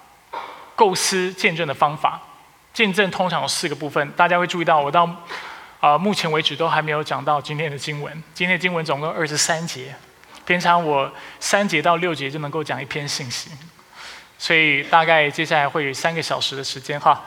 [0.75, 2.19] 构思见证的方法。
[2.73, 5.07] 见证通常有四个部分，大家会注意到，我到
[5.79, 8.11] 啊目前为止都还没有讲到今天的经文。
[8.33, 9.93] 今天的经文总共二十三节，
[10.43, 13.51] 平常我三节到六节就能够讲一篇信息。
[14.39, 17.21] 所以大概接下来会有三个小时的时间哈。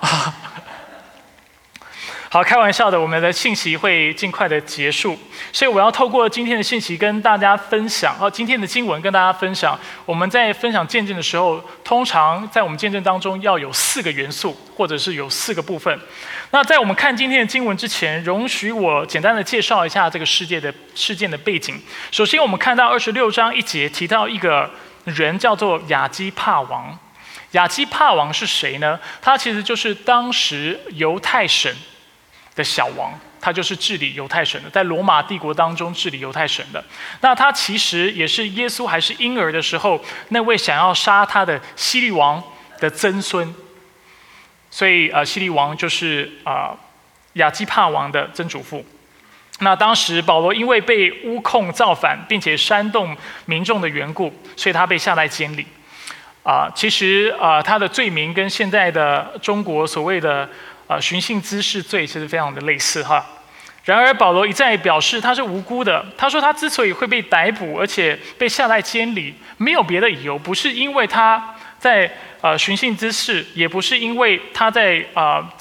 [2.36, 5.18] 好，开玩笑的，我们的信息会尽快的结束，
[5.54, 9.80] 所以我要透过今天的信息跟大家分享，哦，今天的经文跟大家分享。
[10.04, 15.98] 我们在分享见证的时候，通常在我们见证当中要有四个元素，或者是有四个部分。
[16.50, 21.80] 那在我们看今天的经文之前，容许我简单的介绍一下这个世界的事件的背景。
[22.10, 24.70] 首先，我们看到二十六章一节提到一个
[25.06, 26.98] 人叫做亚基帕王。
[27.52, 29.00] 亚基帕王是谁呢？
[29.22, 31.74] 他其实就是当时犹太省
[32.56, 36.82] 的小王，他就是治理犹太省的，在罗马帝国当中治理犹太省的。
[37.20, 42.42] 那他其实也是耶稣还是婴儿的时候，那位想要杀他的希律王
[42.80, 43.54] 的曾孙。
[44.68, 46.76] 所以，呃，希律王就是啊
[47.34, 48.84] 亚基帕王的曾祖父。
[49.60, 53.16] 那当时保罗因为被诬控造反，并且煽动
[53.46, 55.66] 民众的缘故，所以他被下在监里。
[56.42, 60.48] 啊，其实啊，他的罪名跟现在的中国所谓的
[60.86, 63.24] 啊寻衅滋事罪其实非常的类似哈。
[63.84, 66.04] 然而保罗一再表示他是无辜的。
[66.16, 75.52] 他说他之所以会被逮捕，而且被下在监里，没有别的理由，不是因为他在呃寻衅滋事，也不是因为他在啊。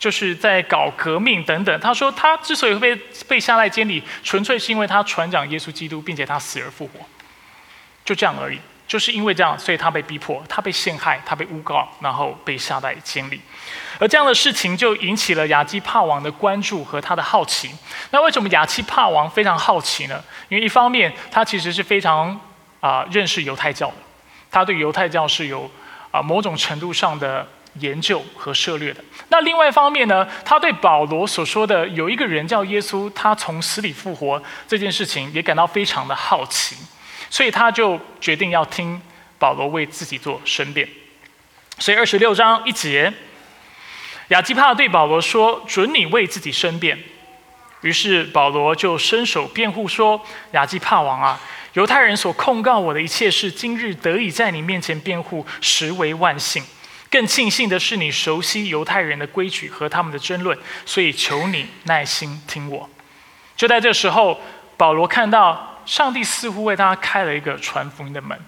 [0.00, 1.78] 就是在搞革命等等。
[1.78, 7.00] 他说，他之所以会被被下在监里，纯粹是因为他传讲耶稣基督，并且他死而复活，
[8.02, 8.58] 就这样而已。
[8.88, 13.42] 就是因为这样，所以他被逼迫，他被陷害，他被诬告，然后被下在监里。
[14.00, 17.70] 而这样的事情就引起了亚基帕王的关注和他的好奇。
[18.10, 20.20] 那为什么亚基帕王非常好奇呢？
[20.48, 22.40] 因为一方面，他其实是非常
[22.80, 23.94] 啊认识犹太教的，
[24.50, 25.70] 他对犹太教是有
[26.10, 27.46] 啊某种程度上的。
[27.74, 29.00] 研究和涉略的。
[29.28, 36.74] 那另外一方面呢，他对保罗所说的有一个人叫耶稣，他从死里复活这件事情也感到非常的好奇，
[37.30, 39.00] 所以他就决定要听
[39.38, 40.86] 保罗为自己做申辩。
[41.78, 43.12] 所以二十六章一节，
[44.30, 46.98] 亚基帕对保罗说：“准你为自己申辩。”
[47.82, 50.20] 于是保罗就伸手辩护说
[50.52, 51.40] ：“亚基帕王啊，
[51.72, 56.62] 犹太人所控告我的一切事，今日得以在你面前辩护，实为万幸。”
[57.10, 62.88] 更庆幸的是，你熟悉犹太人的规矩和他们的争论，所以求你耐心听我。
[63.56, 64.40] 就在这时候，
[64.76, 68.38] 保罗看到上帝似乎为他开了一个传福音的门。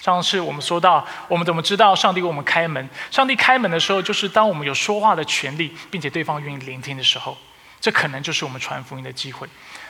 [0.00, 2.88] 上次我们说到，我们怎么知道上帝为我们开门？
[3.10, 7.36] 上帝开门的时候，就是当我们有说话的权利，并且对方愿意聆听的时候，
[7.80, 9.46] 这可能就是我们传福音的机会。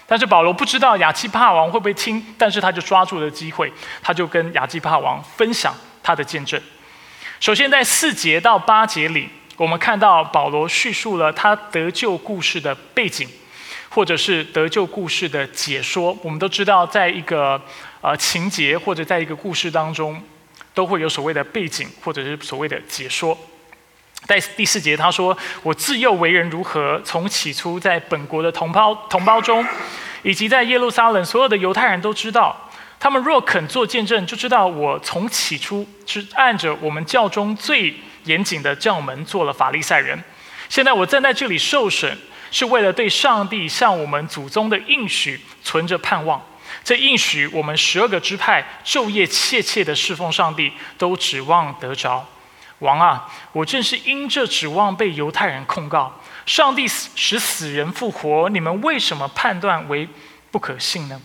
[0.07, 6.61] 但是保罗不知道亚基帕王会不会听，但是他就抓住了机会，他就跟亚基帕王分享他的见证。
[7.39, 13.29] 首先，在四节到八节里，我们看到保罗叙述了他得救故事的背景，
[13.89, 16.19] 或者是得救故事的解说。
[16.25, 17.63] 我们都知道，在一个
[18.01, 20.23] 呃情节或者在一个故事当中，
[20.75, 23.37] 都会有所谓的背景或者是所谓的解说。
[24.27, 29.67] 在第四节，他说：“我自幼为人如何，从起初在本国的同胞同胞中，
[30.23, 32.55] 以及在耶路撒冷所有的犹太人都知道。”
[33.01, 40.23] 他们若肯做见证，就知道我从起初是按着我们教中最严谨的教门做了法利赛人。
[40.69, 42.19] 现在我站在这里受审，
[42.51, 46.39] 是为了对上帝向我们祖宗的应许存着盼望。
[46.83, 52.27] 这应许我们十二个支派昼夜切切的侍奉上帝，都指望得着。
[52.81, 56.21] 王啊，我正是因这指望被犹太人控告。
[56.47, 60.09] 上帝使死人复活，你们为什么判断为
[60.51, 61.21] 不可信呢？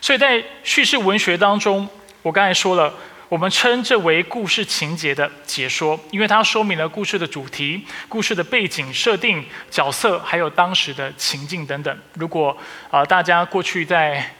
[0.00, 1.88] 所以在叙事文学当中，
[2.22, 2.92] 我刚才说了，
[3.30, 11.98] 我们称这为故事情节的解说，因为它说明了故事的主题、故事的背景设定、角色，还有当时的情境等等。
[12.14, 12.56] 如果
[12.90, 14.30] 啊，大家过去在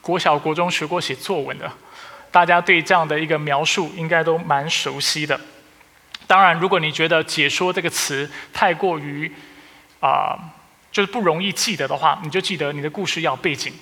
[0.00, 1.70] 国小、国中学过写作文的，
[2.30, 5.38] 大家对这样的一个描述应该都蛮熟悉的。
[6.26, 9.30] 当然，如果你觉得“解说”这个词太过于
[10.00, 10.38] 啊，
[10.92, 13.72] 就是不容易记得的话，你就记得你的故事要背景。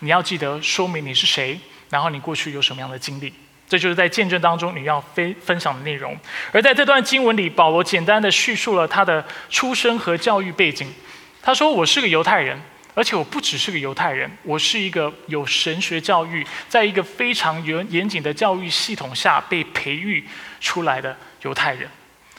[0.00, 1.58] 你要记得说明你是谁，
[1.88, 3.32] 然后你过去有什么样的经历，
[3.66, 6.14] 这就是在见证当中你要分分享的内容。
[6.52, 10.92] 而在这段经文里，保罗简单的叙述了他的出生和教育背景。
[11.40, 12.60] 他说：“我是个犹太人，
[12.94, 20.24] 而且我不只是个犹太人，我是一个有神学教育，在一个非常严严谨的教育系统下被培育
[20.60, 21.90] 出来的犹太人。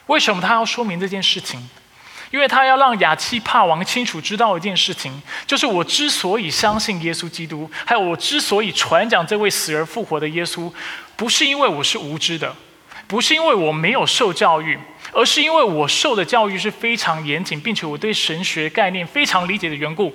[0.08, 1.70] 为什么他要说明这件事情？”
[2.32, 10.70] 因为他要让亚基帕王清楚知道一件事情，就是我之所以相信耶稣基督，还有我之所以传讲这位死而复活的耶稣，
[11.16, 12.54] 不是因为我是无知的，
[13.08, 14.78] 不是因为我没有受教育，
[15.14, 20.14] 而是因为我受的教育是非常严谨，并且我对神学概念非常理解的缘故，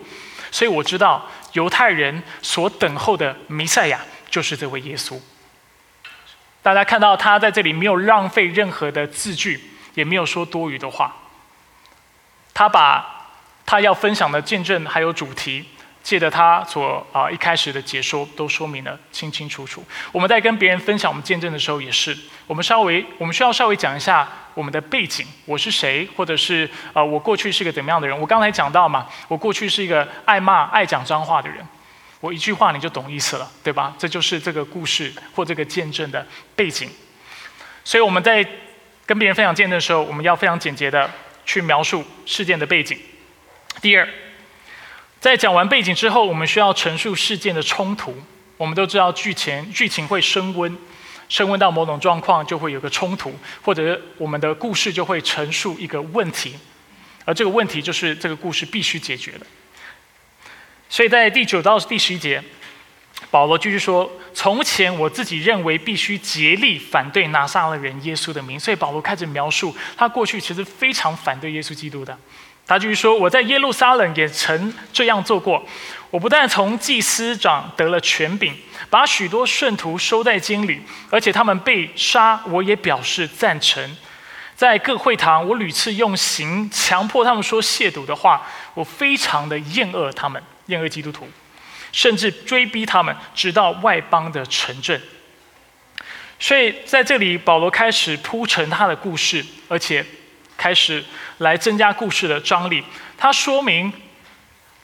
[0.51, 5.19] 所以我知道犹太人所等候的弥赛亚就是这位耶稣。
[6.63, 9.61] 大家看到他在这里没有浪费任何的字句，
[9.95, 11.17] 也没有说多余的话。
[12.53, 13.29] 他把
[13.65, 15.67] 他要分享的见证还有主题，
[16.03, 19.85] 借着他所啊一开始的解说，都说明了清清楚楚。
[20.13, 28.19] 我们在跟别人分享我们见证的时候，也是我们稍微我们需要稍微讲一下我们的背景，我是谁，或者是啊我过去是个怎么样的人。
[28.19, 31.59] 我刚才讲到嘛，我过去是一个爱骂、爱讲脏话的人。
[32.21, 33.95] 我一句话你就懂意思了，对吧？
[33.99, 36.91] 这就是这个故事或这个见证的背景。
[37.85, 38.47] 所以我们在
[39.07, 41.11] 跟别人分享见证的时候，我们要非常简洁的。
[41.47, 42.97] 去描述事件的背景。
[43.81, 44.09] 第二，
[45.21, 48.17] 在讲完背景之后，我们需要陈述事件的冲突。
[48.57, 50.77] 我们都知道剧情剧情会升温，
[51.29, 56.55] 升温到某种状况就会有个冲突，或者我们的故事就会陈述一个问题，
[57.27, 59.47] 而这个问题就是这个故事必须解决的。
[60.89, 62.43] 所以在第九到第十一节，
[63.31, 72.19] 保罗继续说：“从前我自己认为必须竭力反对拿撒勒人耶稣的名。”所以保罗开始描述他过去其实非常反对耶稣基督的。
[72.71, 75.61] 他继续说：“我在耶路撒冷也曾这样做过。
[76.09, 78.55] 我不但从祭司长得了权柄，
[78.89, 83.97] 把许多圣徒收在监里，而且他们被杀，我也表示赞成。
[84.55, 91.29] 在各会堂，我屡次用刑强迫他们说亵渎的话，我非常的厌恶他们。”厌恶基督徒，
[91.91, 95.03] 甚至追逼他们，直到外邦的城镇。
[96.39, 100.07] 所以在这里，保罗开始铺陈他的故事，而且
[100.61, 101.03] 开始
[101.39, 102.85] 来增加故事的张力。
[103.17, 103.91] 他说明，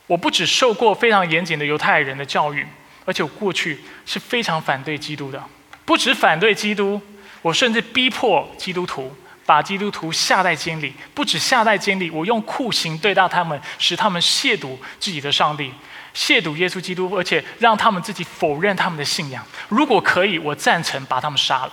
[0.06, 2.66] 我不只受过非常严谨的犹太人的教育，
[3.04, 5.42] 而且我过去是非常反对基督的。
[5.84, 6.98] 不止反对基督，
[7.42, 9.14] 我甚至逼迫基督徒，
[9.44, 10.94] 把基督徒下在监里。
[11.12, 15.70] 不止下在监里，我用酷刑对待他们，使他们亵渎自己的上帝。
[16.14, 19.44] 亵渎耶稣基督，而且让他们自己否认他们的信仰。
[19.68, 21.72] 如果可以，我赞成把他们杀了。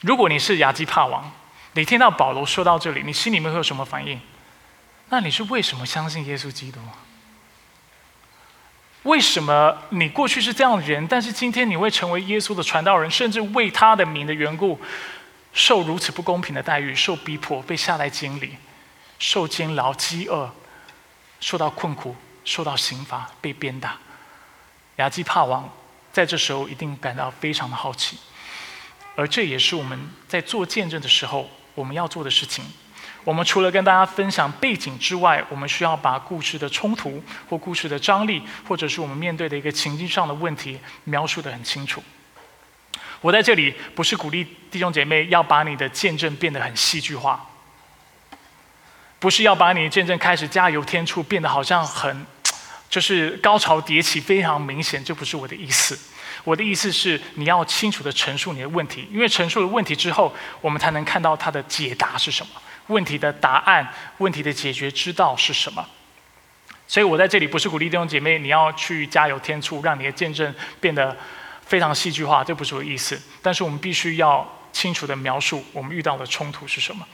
[0.00, 1.30] 如果你是亚基帕王，
[1.74, 4.20] 你听到保罗说到这里，你心里面会有什么反应？
[5.08, 6.80] 那你是为什么相信耶稣基督？
[9.04, 14.80] 为什么你过去是这样的人，但是今天你会成为耶稣的传道人，甚至为他的名的缘故，
[15.52, 18.56] 受如此不公平的待遇，受逼迫，被下在监里，
[19.18, 20.52] 受监牢、饥饿？
[21.40, 22.14] 受到困苦，
[22.44, 23.98] 受到刑罚，被鞭打。
[24.96, 25.68] 亚基帕王
[26.12, 28.18] 在这时候一定感到非常的好奇，
[29.16, 29.98] 而这也是我们
[30.28, 32.64] 在做见证的时候我们要做的事情。
[33.24, 42.02] 我们除了跟大家分享背景之外，我们需要把故事的冲突或故事的张力，或者是我们面对的一个情境上的问题描述的很清楚。
[43.20, 47.48] 我在这里不是鼓励弟兄姐妹要把你的见证变得很戏剧化。
[49.20, 52.26] 不是要把你见证开始加油添醋，变得好像很，
[52.90, 55.96] 就是高潮迭起，非常明显，这不是我的意思。
[56.44, 65.86] 我的意思是，你要清楚的陈述你的问题，因为陈述了问题之后，我们才能看到它的解答是什么，问题的答案，问题的解决之道是什么。
[66.88, 71.16] 所以我在这里不是鼓励弟兄姐妹你要去加油添醋，让你的见证变得
[71.64, 73.20] 非常戏剧化，这不是我的意思。
[73.40, 77.06] 但是我们必须要清楚的描述我们遇到的冲突是什么。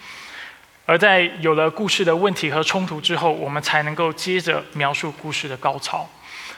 [0.84, 6.08] 而在有了故事的问题和冲突之后，我们才能够接着描述故事的高潮。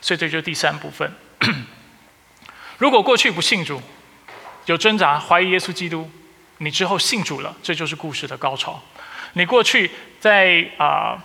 [0.00, 1.12] 所以这就是第三部分。
[2.80, 3.78] 如果过去不信主，
[4.64, 6.10] 有挣扎、怀疑耶稣基督，
[6.56, 8.80] 你之后信主了，这就是故事的高潮。
[9.34, 11.22] 你过去在啊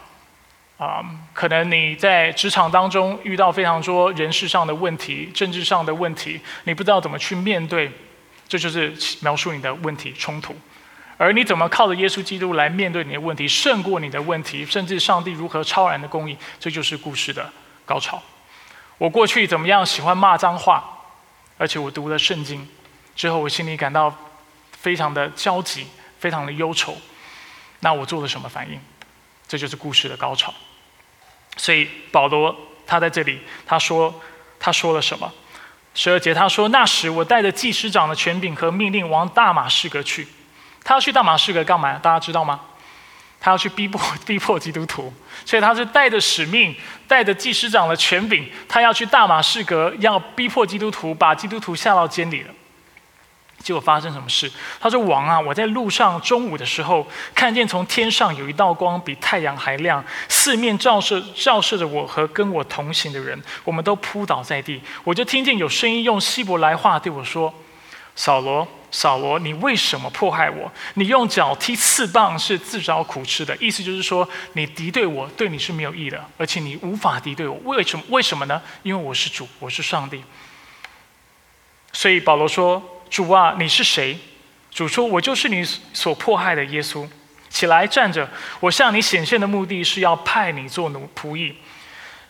[0.77, 1.01] 啊，
[1.31, 7.89] 可能你在职场当中遇到非常多人事上的问题、政治上的问题，你不知道怎么去面对，
[8.49, 10.53] 这就是描述你的问题冲突。
[11.15, 17.49] 而你怎么靠着耶稣基督来面对你的问题，胜过你的问题，甚至上帝如何超然的供应，这就是故事的
[17.85, 18.21] 高潮。
[18.97, 20.94] 我过去怎么样喜欢骂脏话，
[21.57, 22.67] 而且我读了圣经
[23.15, 24.13] 之后，我心里感到
[24.71, 25.87] 非常的焦急，
[26.19, 26.97] 非常的忧愁。
[27.79, 28.79] 那我做了什么反应？
[29.47, 30.53] 这就是故事的高潮。
[31.57, 34.13] 所以保罗他在这里他说
[34.59, 35.31] 他说了什么？
[35.93, 40.27] 十二节他说：“那时我带着祭司长的权柄和命令往大马士革去。”
[40.83, 41.97] 他要去大马士革干嘛？
[41.99, 42.59] 大家知道吗？
[43.39, 45.13] 他要去逼迫 逼迫基督徒，
[45.45, 46.75] 所以他是带着使命，
[47.07, 52.51] 带着祭司长的权柄，他要去大马士革，要逼迫基督徒，把基督徒下到监里了。
[53.59, 54.51] 结果发生什么事？
[54.79, 64.79] 他说：“王啊，我在路上中午的时候，看见从天上有一道光，比太阳还亮，四面照射照射着我和跟我同行的人，我们都扑倒在地。
[65.03, 67.51] 我就听见有声音用希伯来话对我说
[68.15, 70.71] ：‘扫罗。’”扫罗，你为什么迫害我？
[70.93, 73.53] 你用脚踢刺棒是自找苦吃的。
[73.57, 77.59] 意思就是说，你敌对我，对你是没有益的，而且你无法敌对我。
[77.65, 78.05] 为什么？
[78.07, 78.61] 为什么呢？
[78.83, 80.23] 因为我是主，我是上帝。
[81.91, 84.17] 所以保罗说：“主啊，你是谁？”
[84.71, 85.61] 主说：“我就是你
[85.91, 87.05] 所迫害的耶稣。
[87.49, 88.29] 起来站着，
[88.61, 91.53] 我向你显现的目的是要派你做奴仆役，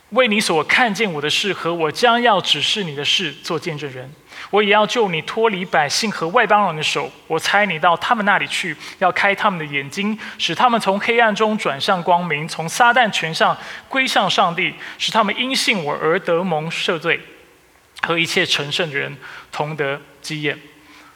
[0.09, 4.11] 为你所看见我的事和我将要指示你的事做见证人。”
[4.55, 7.11] 我也要救你脱离百姓和外邦人的手。
[7.27, 13.57] 我猜你到他们那里去，要开他们的眼睛，使他们从黑暗中转向光明，从撒旦权上
[13.89, 17.19] 归向上帝，使他们因信我而得蒙赦罪，
[18.03, 19.17] 和一切成圣的人
[19.51, 20.57] 同得基业。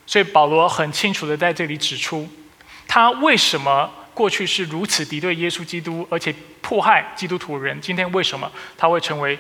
[0.05, 2.27] 所以保罗很清楚的在这里指出，
[2.89, 9.39] 他为什么过去是如此敌对耶稣基督，而且迫害基督徒人，今天为什么他会成为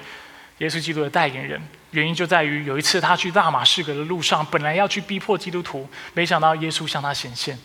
[0.59, 1.61] 耶稣基督的代言人？
[1.91, 7.57] 原因就在于有一次他去大马士革的路上，本来要去逼迫基督徒，没想到耶稣向他显现，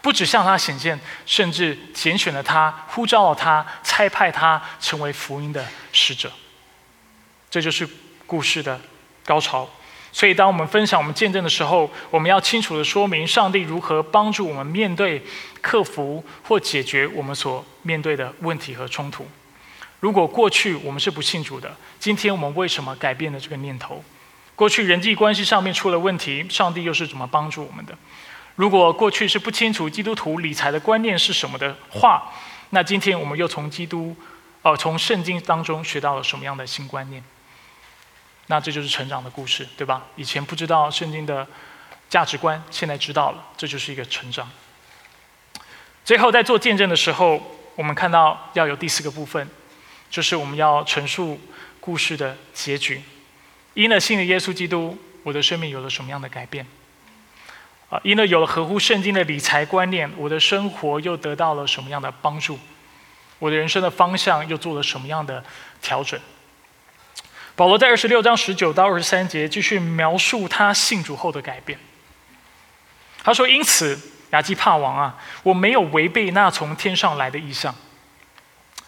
[0.00, 6.30] 不只向他显现，甚至拣选了他，呼召了他，差派他成为福音的使者。
[7.50, 7.88] 这就是
[8.26, 8.80] 故事的
[9.24, 9.68] 高潮。
[10.14, 15.22] 所以，当我们分享我们见证的时候，我们要清楚的说明上帝如何帮助我们面对、
[15.62, 19.26] 克服或解决我们所面对的问题和冲突。
[20.02, 24.02] 如果过去我们是不信主的，今天我们为什么改变了这个念头？
[24.56, 27.96] 过去人际关系上面出了问题，上帝又是怎么帮助我们的？
[28.56, 32.32] 如果过去是不清楚基督徒理财的观念是什么的话，
[32.70, 34.16] 那今天我们又从基督，
[34.62, 37.22] 哦，从圣经当中学到了什么样的新观念？
[38.48, 40.02] 那这就是成长的故事，对吧？
[40.16, 41.46] 以前不知道圣经的
[42.08, 44.50] 价值观，现在知道了，这就是一个成长。
[46.04, 47.40] 最后在做见证的时候，
[47.76, 49.48] 我们看到要有第四个部分，
[50.12, 51.40] 就是我们要陈述
[51.80, 53.02] 故事的结局。
[53.72, 56.66] 因了信了耶稣基督，我的生命有了什么样的改变？
[57.88, 62.58] 啊，因了有了合乎圣经的理财观念，我的生活又得到了什么样的帮助？
[63.38, 65.42] 我的人生的方向又做了什么样的
[65.80, 66.20] 调整？
[67.56, 71.78] 保罗在二十六章十九到二十三节继续描述他信主后的改变。
[73.24, 73.98] 他说：“因此，
[74.32, 77.74] 亚基帕王啊，我没有违背那从天上来的意象。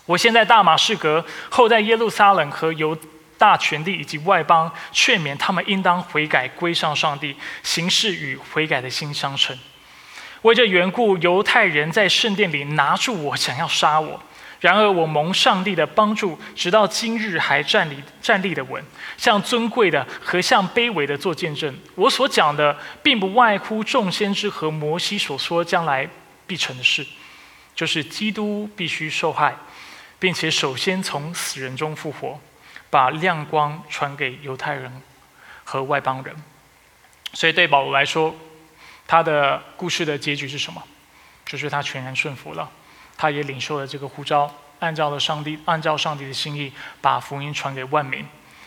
[0.07, 2.96] 我现在大马士革，后在耶路撒冷和犹
[3.38, 9.59] 大全地以及外邦，劝勉他们应当悔改，归向上帝，行事与悔改的心相称。
[10.42, 14.20] 为这缘故，犹太人在圣殿里拿住我，想要杀我。”
[14.61, 18.82] 然而我蒙上帝的帮助，直到今日还站立站立的稳，
[19.18, 21.74] 向尊贵的和向卑微的做见证。
[21.94, 26.09] 我所讲的，并不外乎众先知和摩西所说将来
[26.46, 27.07] 必成的事，
[27.74, 29.55] 就是基督必须受害，
[30.19, 32.41] 并且首先从死人中复活，
[32.91, 35.03] 把亮光传给犹太人
[35.65, 36.35] 和外邦人。
[37.33, 38.35] 所以对保罗来说，
[39.07, 40.83] 他的故事的结局是什么？
[41.45, 42.71] 就是他全然顺服了。
[43.17, 48.27] 他也领受了这个呼召，按照了上帝，按照上帝的心意，把福音传给万民，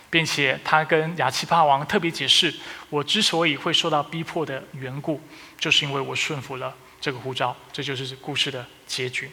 [0.10, 2.54] 并且他跟亚奇帕王特别解释：
[2.90, 5.22] 我之所以会受到逼迫的缘故，
[5.58, 7.56] 就是因为我顺服了这个呼召。
[7.74, 9.32] 这就是故事的结局。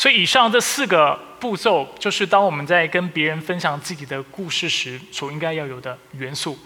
[0.00, 6.58] 所以，以上这四个步骤，就是当我们在跟别人分享自己的故事时，所应该要有的元素。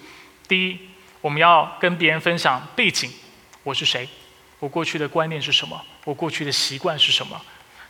[0.47, 0.79] 第一，
[1.21, 3.11] 我们要跟别人分享背景：
[3.65, 4.09] 我是谁？
[4.61, 5.85] 我过去的观念是什么？
[6.05, 7.43] 我过去的习惯是什么？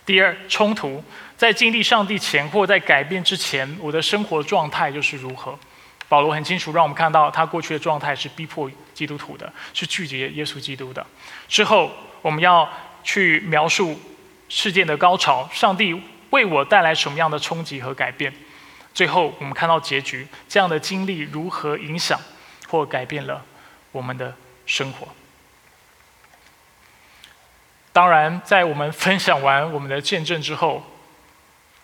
[0.03, 1.03] 第二，冲突
[1.37, 5.55] 在经历上帝前或在改变之前，我的生活状态又是如何？
[6.09, 11.05] 保罗很清楚，让我们看到他过去的状态是逼迫基督徒的，是拒绝耶稣基督的。
[11.47, 11.91] 之后，
[12.23, 12.67] 我们要
[13.03, 13.99] 去描述
[14.49, 18.33] 事件的高潮，上帝为我带来什么样的冲击和改变？
[18.93, 22.19] 最后，我们看到结局，这样的经历如何影响
[22.67, 23.43] 或改变了
[23.91, 24.33] 我们的
[24.65, 25.07] 生活？
[27.91, 30.83] 当然，在我们分享完我们的见证之后，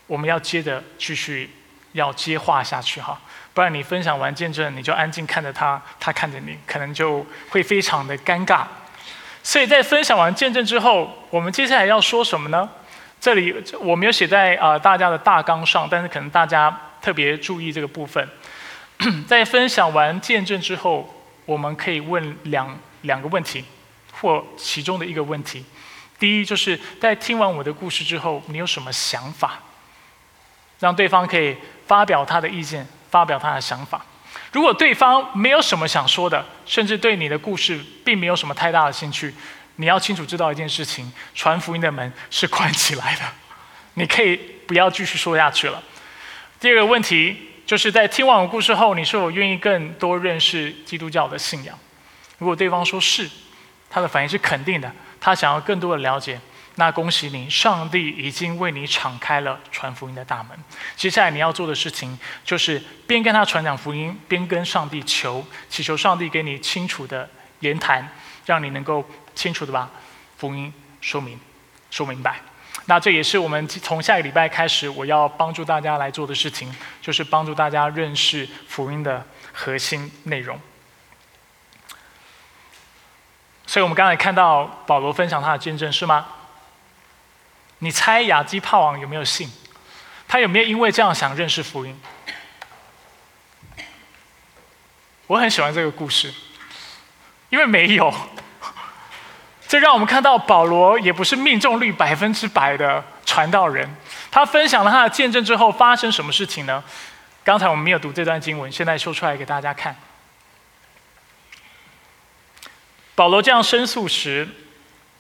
[0.08, 1.50] 我们要接着继续
[1.94, 3.20] 要接话下去哈，
[3.54, 8.66] 不然你分享完见证，你就安静看着他，他看着你，可能就会非常的尴尬。
[9.44, 12.70] 所以在分享完见证之后，我们接下来要说什么呢？
[13.20, 18.28] 这里我没有写在啊大家的大纲上，但是可能大家特别注意这个部分。
[19.28, 21.12] 在分享完见证之后，
[21.46, 23.66] 我们可以问两两个问题，
[24.12, 25.66] 或其中的一个问题。
[26.20, 29.60] 第一，就是在听完我的故事之后，你有什么想法？
[30.80, 31.56] 让对方可以
[31.88, 34.06] 发表他的意见，发表他的想法。
[34.52, 39.34] 如果对方没有什么想说的，甚至对你的故事并没有什么太大的兴趣，
[39.78, 43.22] 你要清楚知道一件事情：传福音的门是关起来的，
[43.96, 44.36] 你可以
[44.68, 45.82] 不要继续说下去了。
[46.60, 47.36] 第二个问题，
[47.66, 51.78] 就是在听完我故事后，你是否愿意更多认识基督教的信仰？
[52.38, 53.30] 如果对方说是，
[53.90, 54.92] 他的反应是肯定的。
[55.20, 56.40] 他想要更多的了解，
[56.82, 60.58] 那恭喜你，上帝已经为你敞开了传福音的大门。
[60.96, 67.30] 接下来你要做的事情，就是边跟他传讲福音，边跟上帝求，祈求上帝给你清楚的
[67.60, 68.10] 言谈，
[68.48, 69.88] 让你能够清楚的把
[70.38, 71.40] 福音说明、
[71.92, 72.42] 说明白。
[72.86, 79.24] 那这也是我们从下个礼拜开始，我要帮助大家来做的事情，就是帮助大家认识福音的
[79.54, 80.60] 核心内容。
[83.68, 86.26] 所以我们刚才看到保罗分享他的见证是吗？
[87.84, 89.52] 你猜亚基帕王有没有信？
[90.28, 92.00] 他有没有因为这样想认识福音？
[95.26, 96.32] 我很喜欢这个故事，
[97.50, 98.14] 因为没有。
[99.68, 103.90] 这让我们看到保罗也不是命中率百分之百的传道人。
[104.30, 106.84] 他分享了他的见证之后，发生什么事情呢？
[107.44, 109.96] 刚才我们没有读这段经文，现在说出来给大家看。
[113.16, 114.48] 保罗这样申诉时，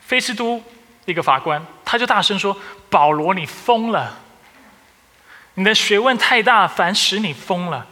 [0.01, 0.63] 菲斯都
[1.05, 2.55] 一个法官，他就大声说
[2.89, 4.19] ：“保罗，你疯了！
[5.55, 7.87] 你的学问太大，反使你疯了。”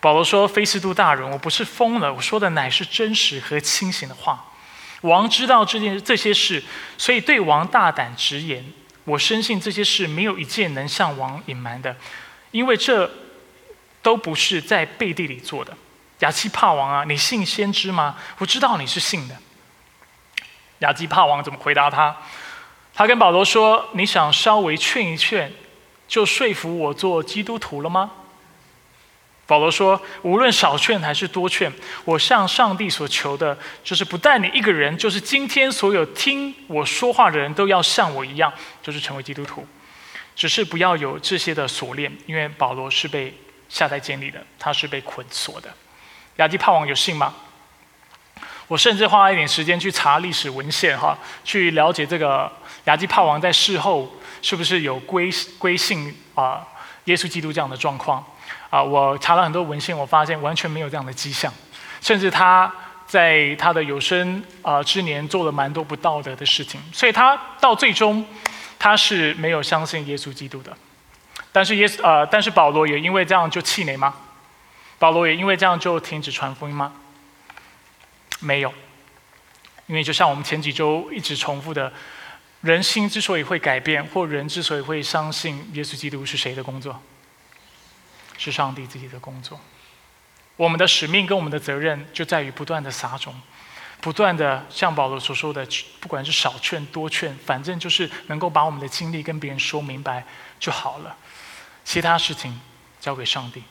[0.00, 4.44] 保罗说：“菲斯都大人，我不是疯了，我说的乃是真实和清醒的话。
[5.02, 6.62] 王知道这件这些事，
[6.96, 8.64] 所以对王大胆直言。
[9.04, 11.96] 我深信这些事没有一件能向王隐瞒的，
[12.50, 13.10] 因为这
[14.02, 15.76] 都不是在背地里做的。
[16.18, 18.16] 亚基帕王啊，你信先知吗？
[18.38, 19.36] 我知道你是信的。”
[20.80, 22.16] 亚基帕王怎么回答他？
[22.94, 25.52] 他跟保罗说：“你想稍微劝一劝，
[26.08, 28.10] 就说服我做基督徒了吗？”
[29.46, 31.72] 保罗说：“无论少劝还是多劝，
[32.04, 38.52] 我向上帝所求的，就是不但你一个人，就是今天所有听我说话的人都要像我一样，
[38.82, 39.66] 就是成为基督徒。
[40.36, 43.36] 只是不要有这些的锁链，因为保罗是被
[43.68, 45.72] 下在监里的，他是被捆锁的。”
[46.36, 47.34] 亚基帕王有信吗？
[48.68, 52.50] 我甚至花了一点时间去查历史文献，哈，去了解这个
[52.84, 54.08] 亚基帕王在事后
[54.42, 56.64] 是不是有归归信啊
[57.04, 58.24] 耶稣基督这样的状况。
[58.70, 61.50] 啊，我查了很多文献，我发现完全没有这样的迹象，
[62.02, 62.70] 甚至他
[63.06, 68.22] 在他的有生啊之年做了蛮多不道德的事情，所以他到最终
[68.78, 70.76] 他是没有相信耶稣基督的。
[71.50, 74.12] 但是耶稣呃，但是保罗也因为这样就气馁吗？
[74.98, 76.92] 保罗也因为这样就停止传福音吗？
[78.40, 78.72] 没有，
[79.86, 81.92] 因为就像我们前几周一直重复的，
[82.60, 87.00] 人心之所以会改变，或人之所以会相信耶稣基督是谁的工作？
[88.36, 89.58] 是上帝自己的工作。
[90.56, 93.34] 我们的使命跟我们的责任就在于不断的撒种，
[94.00, 95.66] 不断的像保罗所说的，
[96.00, 100.24] 不管是少劝多劝，反正就是能够把我们的经历跟别人说明白
[100.60, 101.16] 就好了。
[101.84, 102.60] 其他事情
[103.00, 103.62] 交给上帝。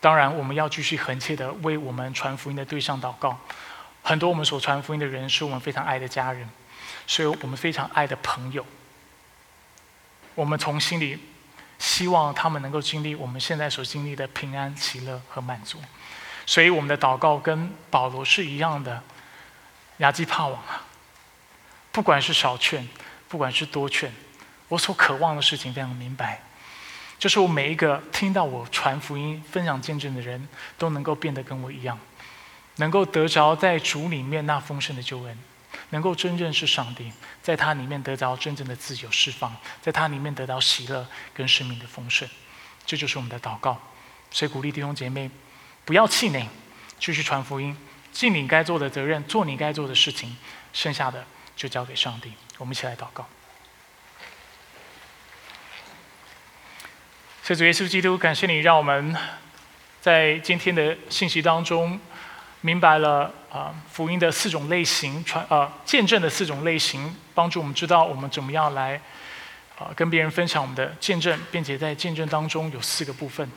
[0.00, 3.38] 当然，我们要继续恳切的为我们传福音的对象祷告。
[4.02, 6.48] 很多我们所传福音的人是我们非常爱的家人，
[7.06, 8.64] 是我们非常爱的朋友。
[10.34, 11.18] 我们从心里
[11.78, 15.78] 希望他们能够经历我们现在所经历的平安、喜乐和满足。
[16.46, 19.02] 所以我们的祷告跟保罗是一样的，
[19.98, 20.82] 亚基帕王啊，
[21.92, 22.88] 不管是少劝，
[23.28, 24.12] 不管是多劝，
[24.68, 26.42] 我所渴望的事情非常明白。
[27.18, 30.48] 就是我每一个听到我传福音、分享见证的人，
[30.78, 31.98] 都能够变得跟我一样，
[32.80, 35.38] 能够得着在主里面那丰盛的救恩，
[35.90, 37.12] 能够真认识上帝，
[37.42, 42.26] 在他里面得着真正的自由释放，在他里面得到喜乐跟生命的丰盛。
[42.86, 43.78] 这就是我们的祷告。
[44.30, 45.30] 所以鼓励弟兄姐妹，
[45.84, 46.48] 不要气馁，
[46.98, 47.76] 继续传福音，
[48.10, 50.34] 尽你该做的责任，做你该做的事情，
[50.72, 52.32] 剩下的就交给上帝。
[52.56, 53.28] 我们一起来祷告。
[57.42, 59.14] 谢主耶稣基督，感谢你让我们
[60.00, 62.00] 在今天的信息当中
[62.62, 69.00] 明白了啊福音的四种类型，传啊见证的四种类型，帮助我们知道我们怎么样来
[69.78, 73.50] 啊跟别人分享我们的见证，并且在见证当中有四个部分。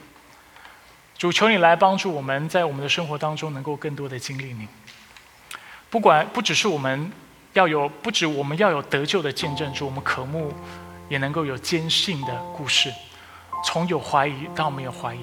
[1.18, 4.68] 主求你来帮助我们在我们的生活当中能够更多的经历你，
[5.90, 7.12] 不管不只是我们
[7.54, 10.54] 要有，不止我们要有得救的见证，主我们渴慕
[11.10, 12.92] 也能够有坚信的故事。
[13.66, 15.22] 从有怀疑到没有怀疑，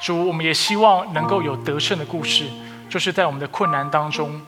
[0.00, 2.44] 主，我们也希望能够有得胜的故事，
[2.90, 4.38] 就是在我们的困难当中，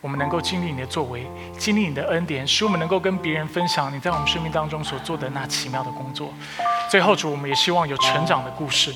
[0.00, 1.24] 我们能够经历你的作为，
[1.56, 6.34] 经历你的恩典，使我们能够跟别人分享你在我们生命当中所做的那奇妙的工作。
[6.90, 8.92] 最后，主，我们也希望有成长的故事，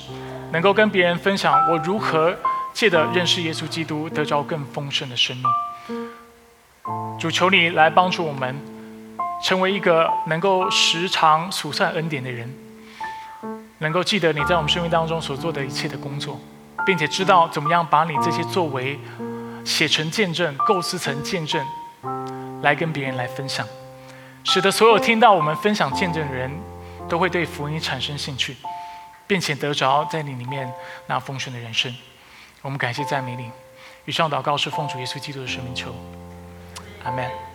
[0.50, 2.36] 能够跟别人分享我如何
[2.74, 5.46] 借着认识耶稣基督，得着更丰盛的生命。
[7.20, 8.60] 主，求你来帮助我们，
[9.44, 12.52] 成为一个能够时常数算恩典的人。
[13.78, 16.40] 能够记得你在我们生命当中所做的一切的工作，
[16.88, 18.98] 并且知道怎么样把你这些作为
[19.62, 21.62] 写成见证、构思成见证，
[22.62, 23.68] 来跟别人来分享，
[24.42, 26.50] 使得所有听到我们分享见证的人
[27.06, 28.56] 都会对福音产生兴趣，
[29.26, 30.72] 并且得着在你里面
[31.06, 31.94] 那丰盛的人生。
[32.62, 33.50] 我们感谢赞美你，
[34.06, 35.94] 以上祷告是奉主耶稣基督的圣名求，
[37.04, 37.47] 阿门。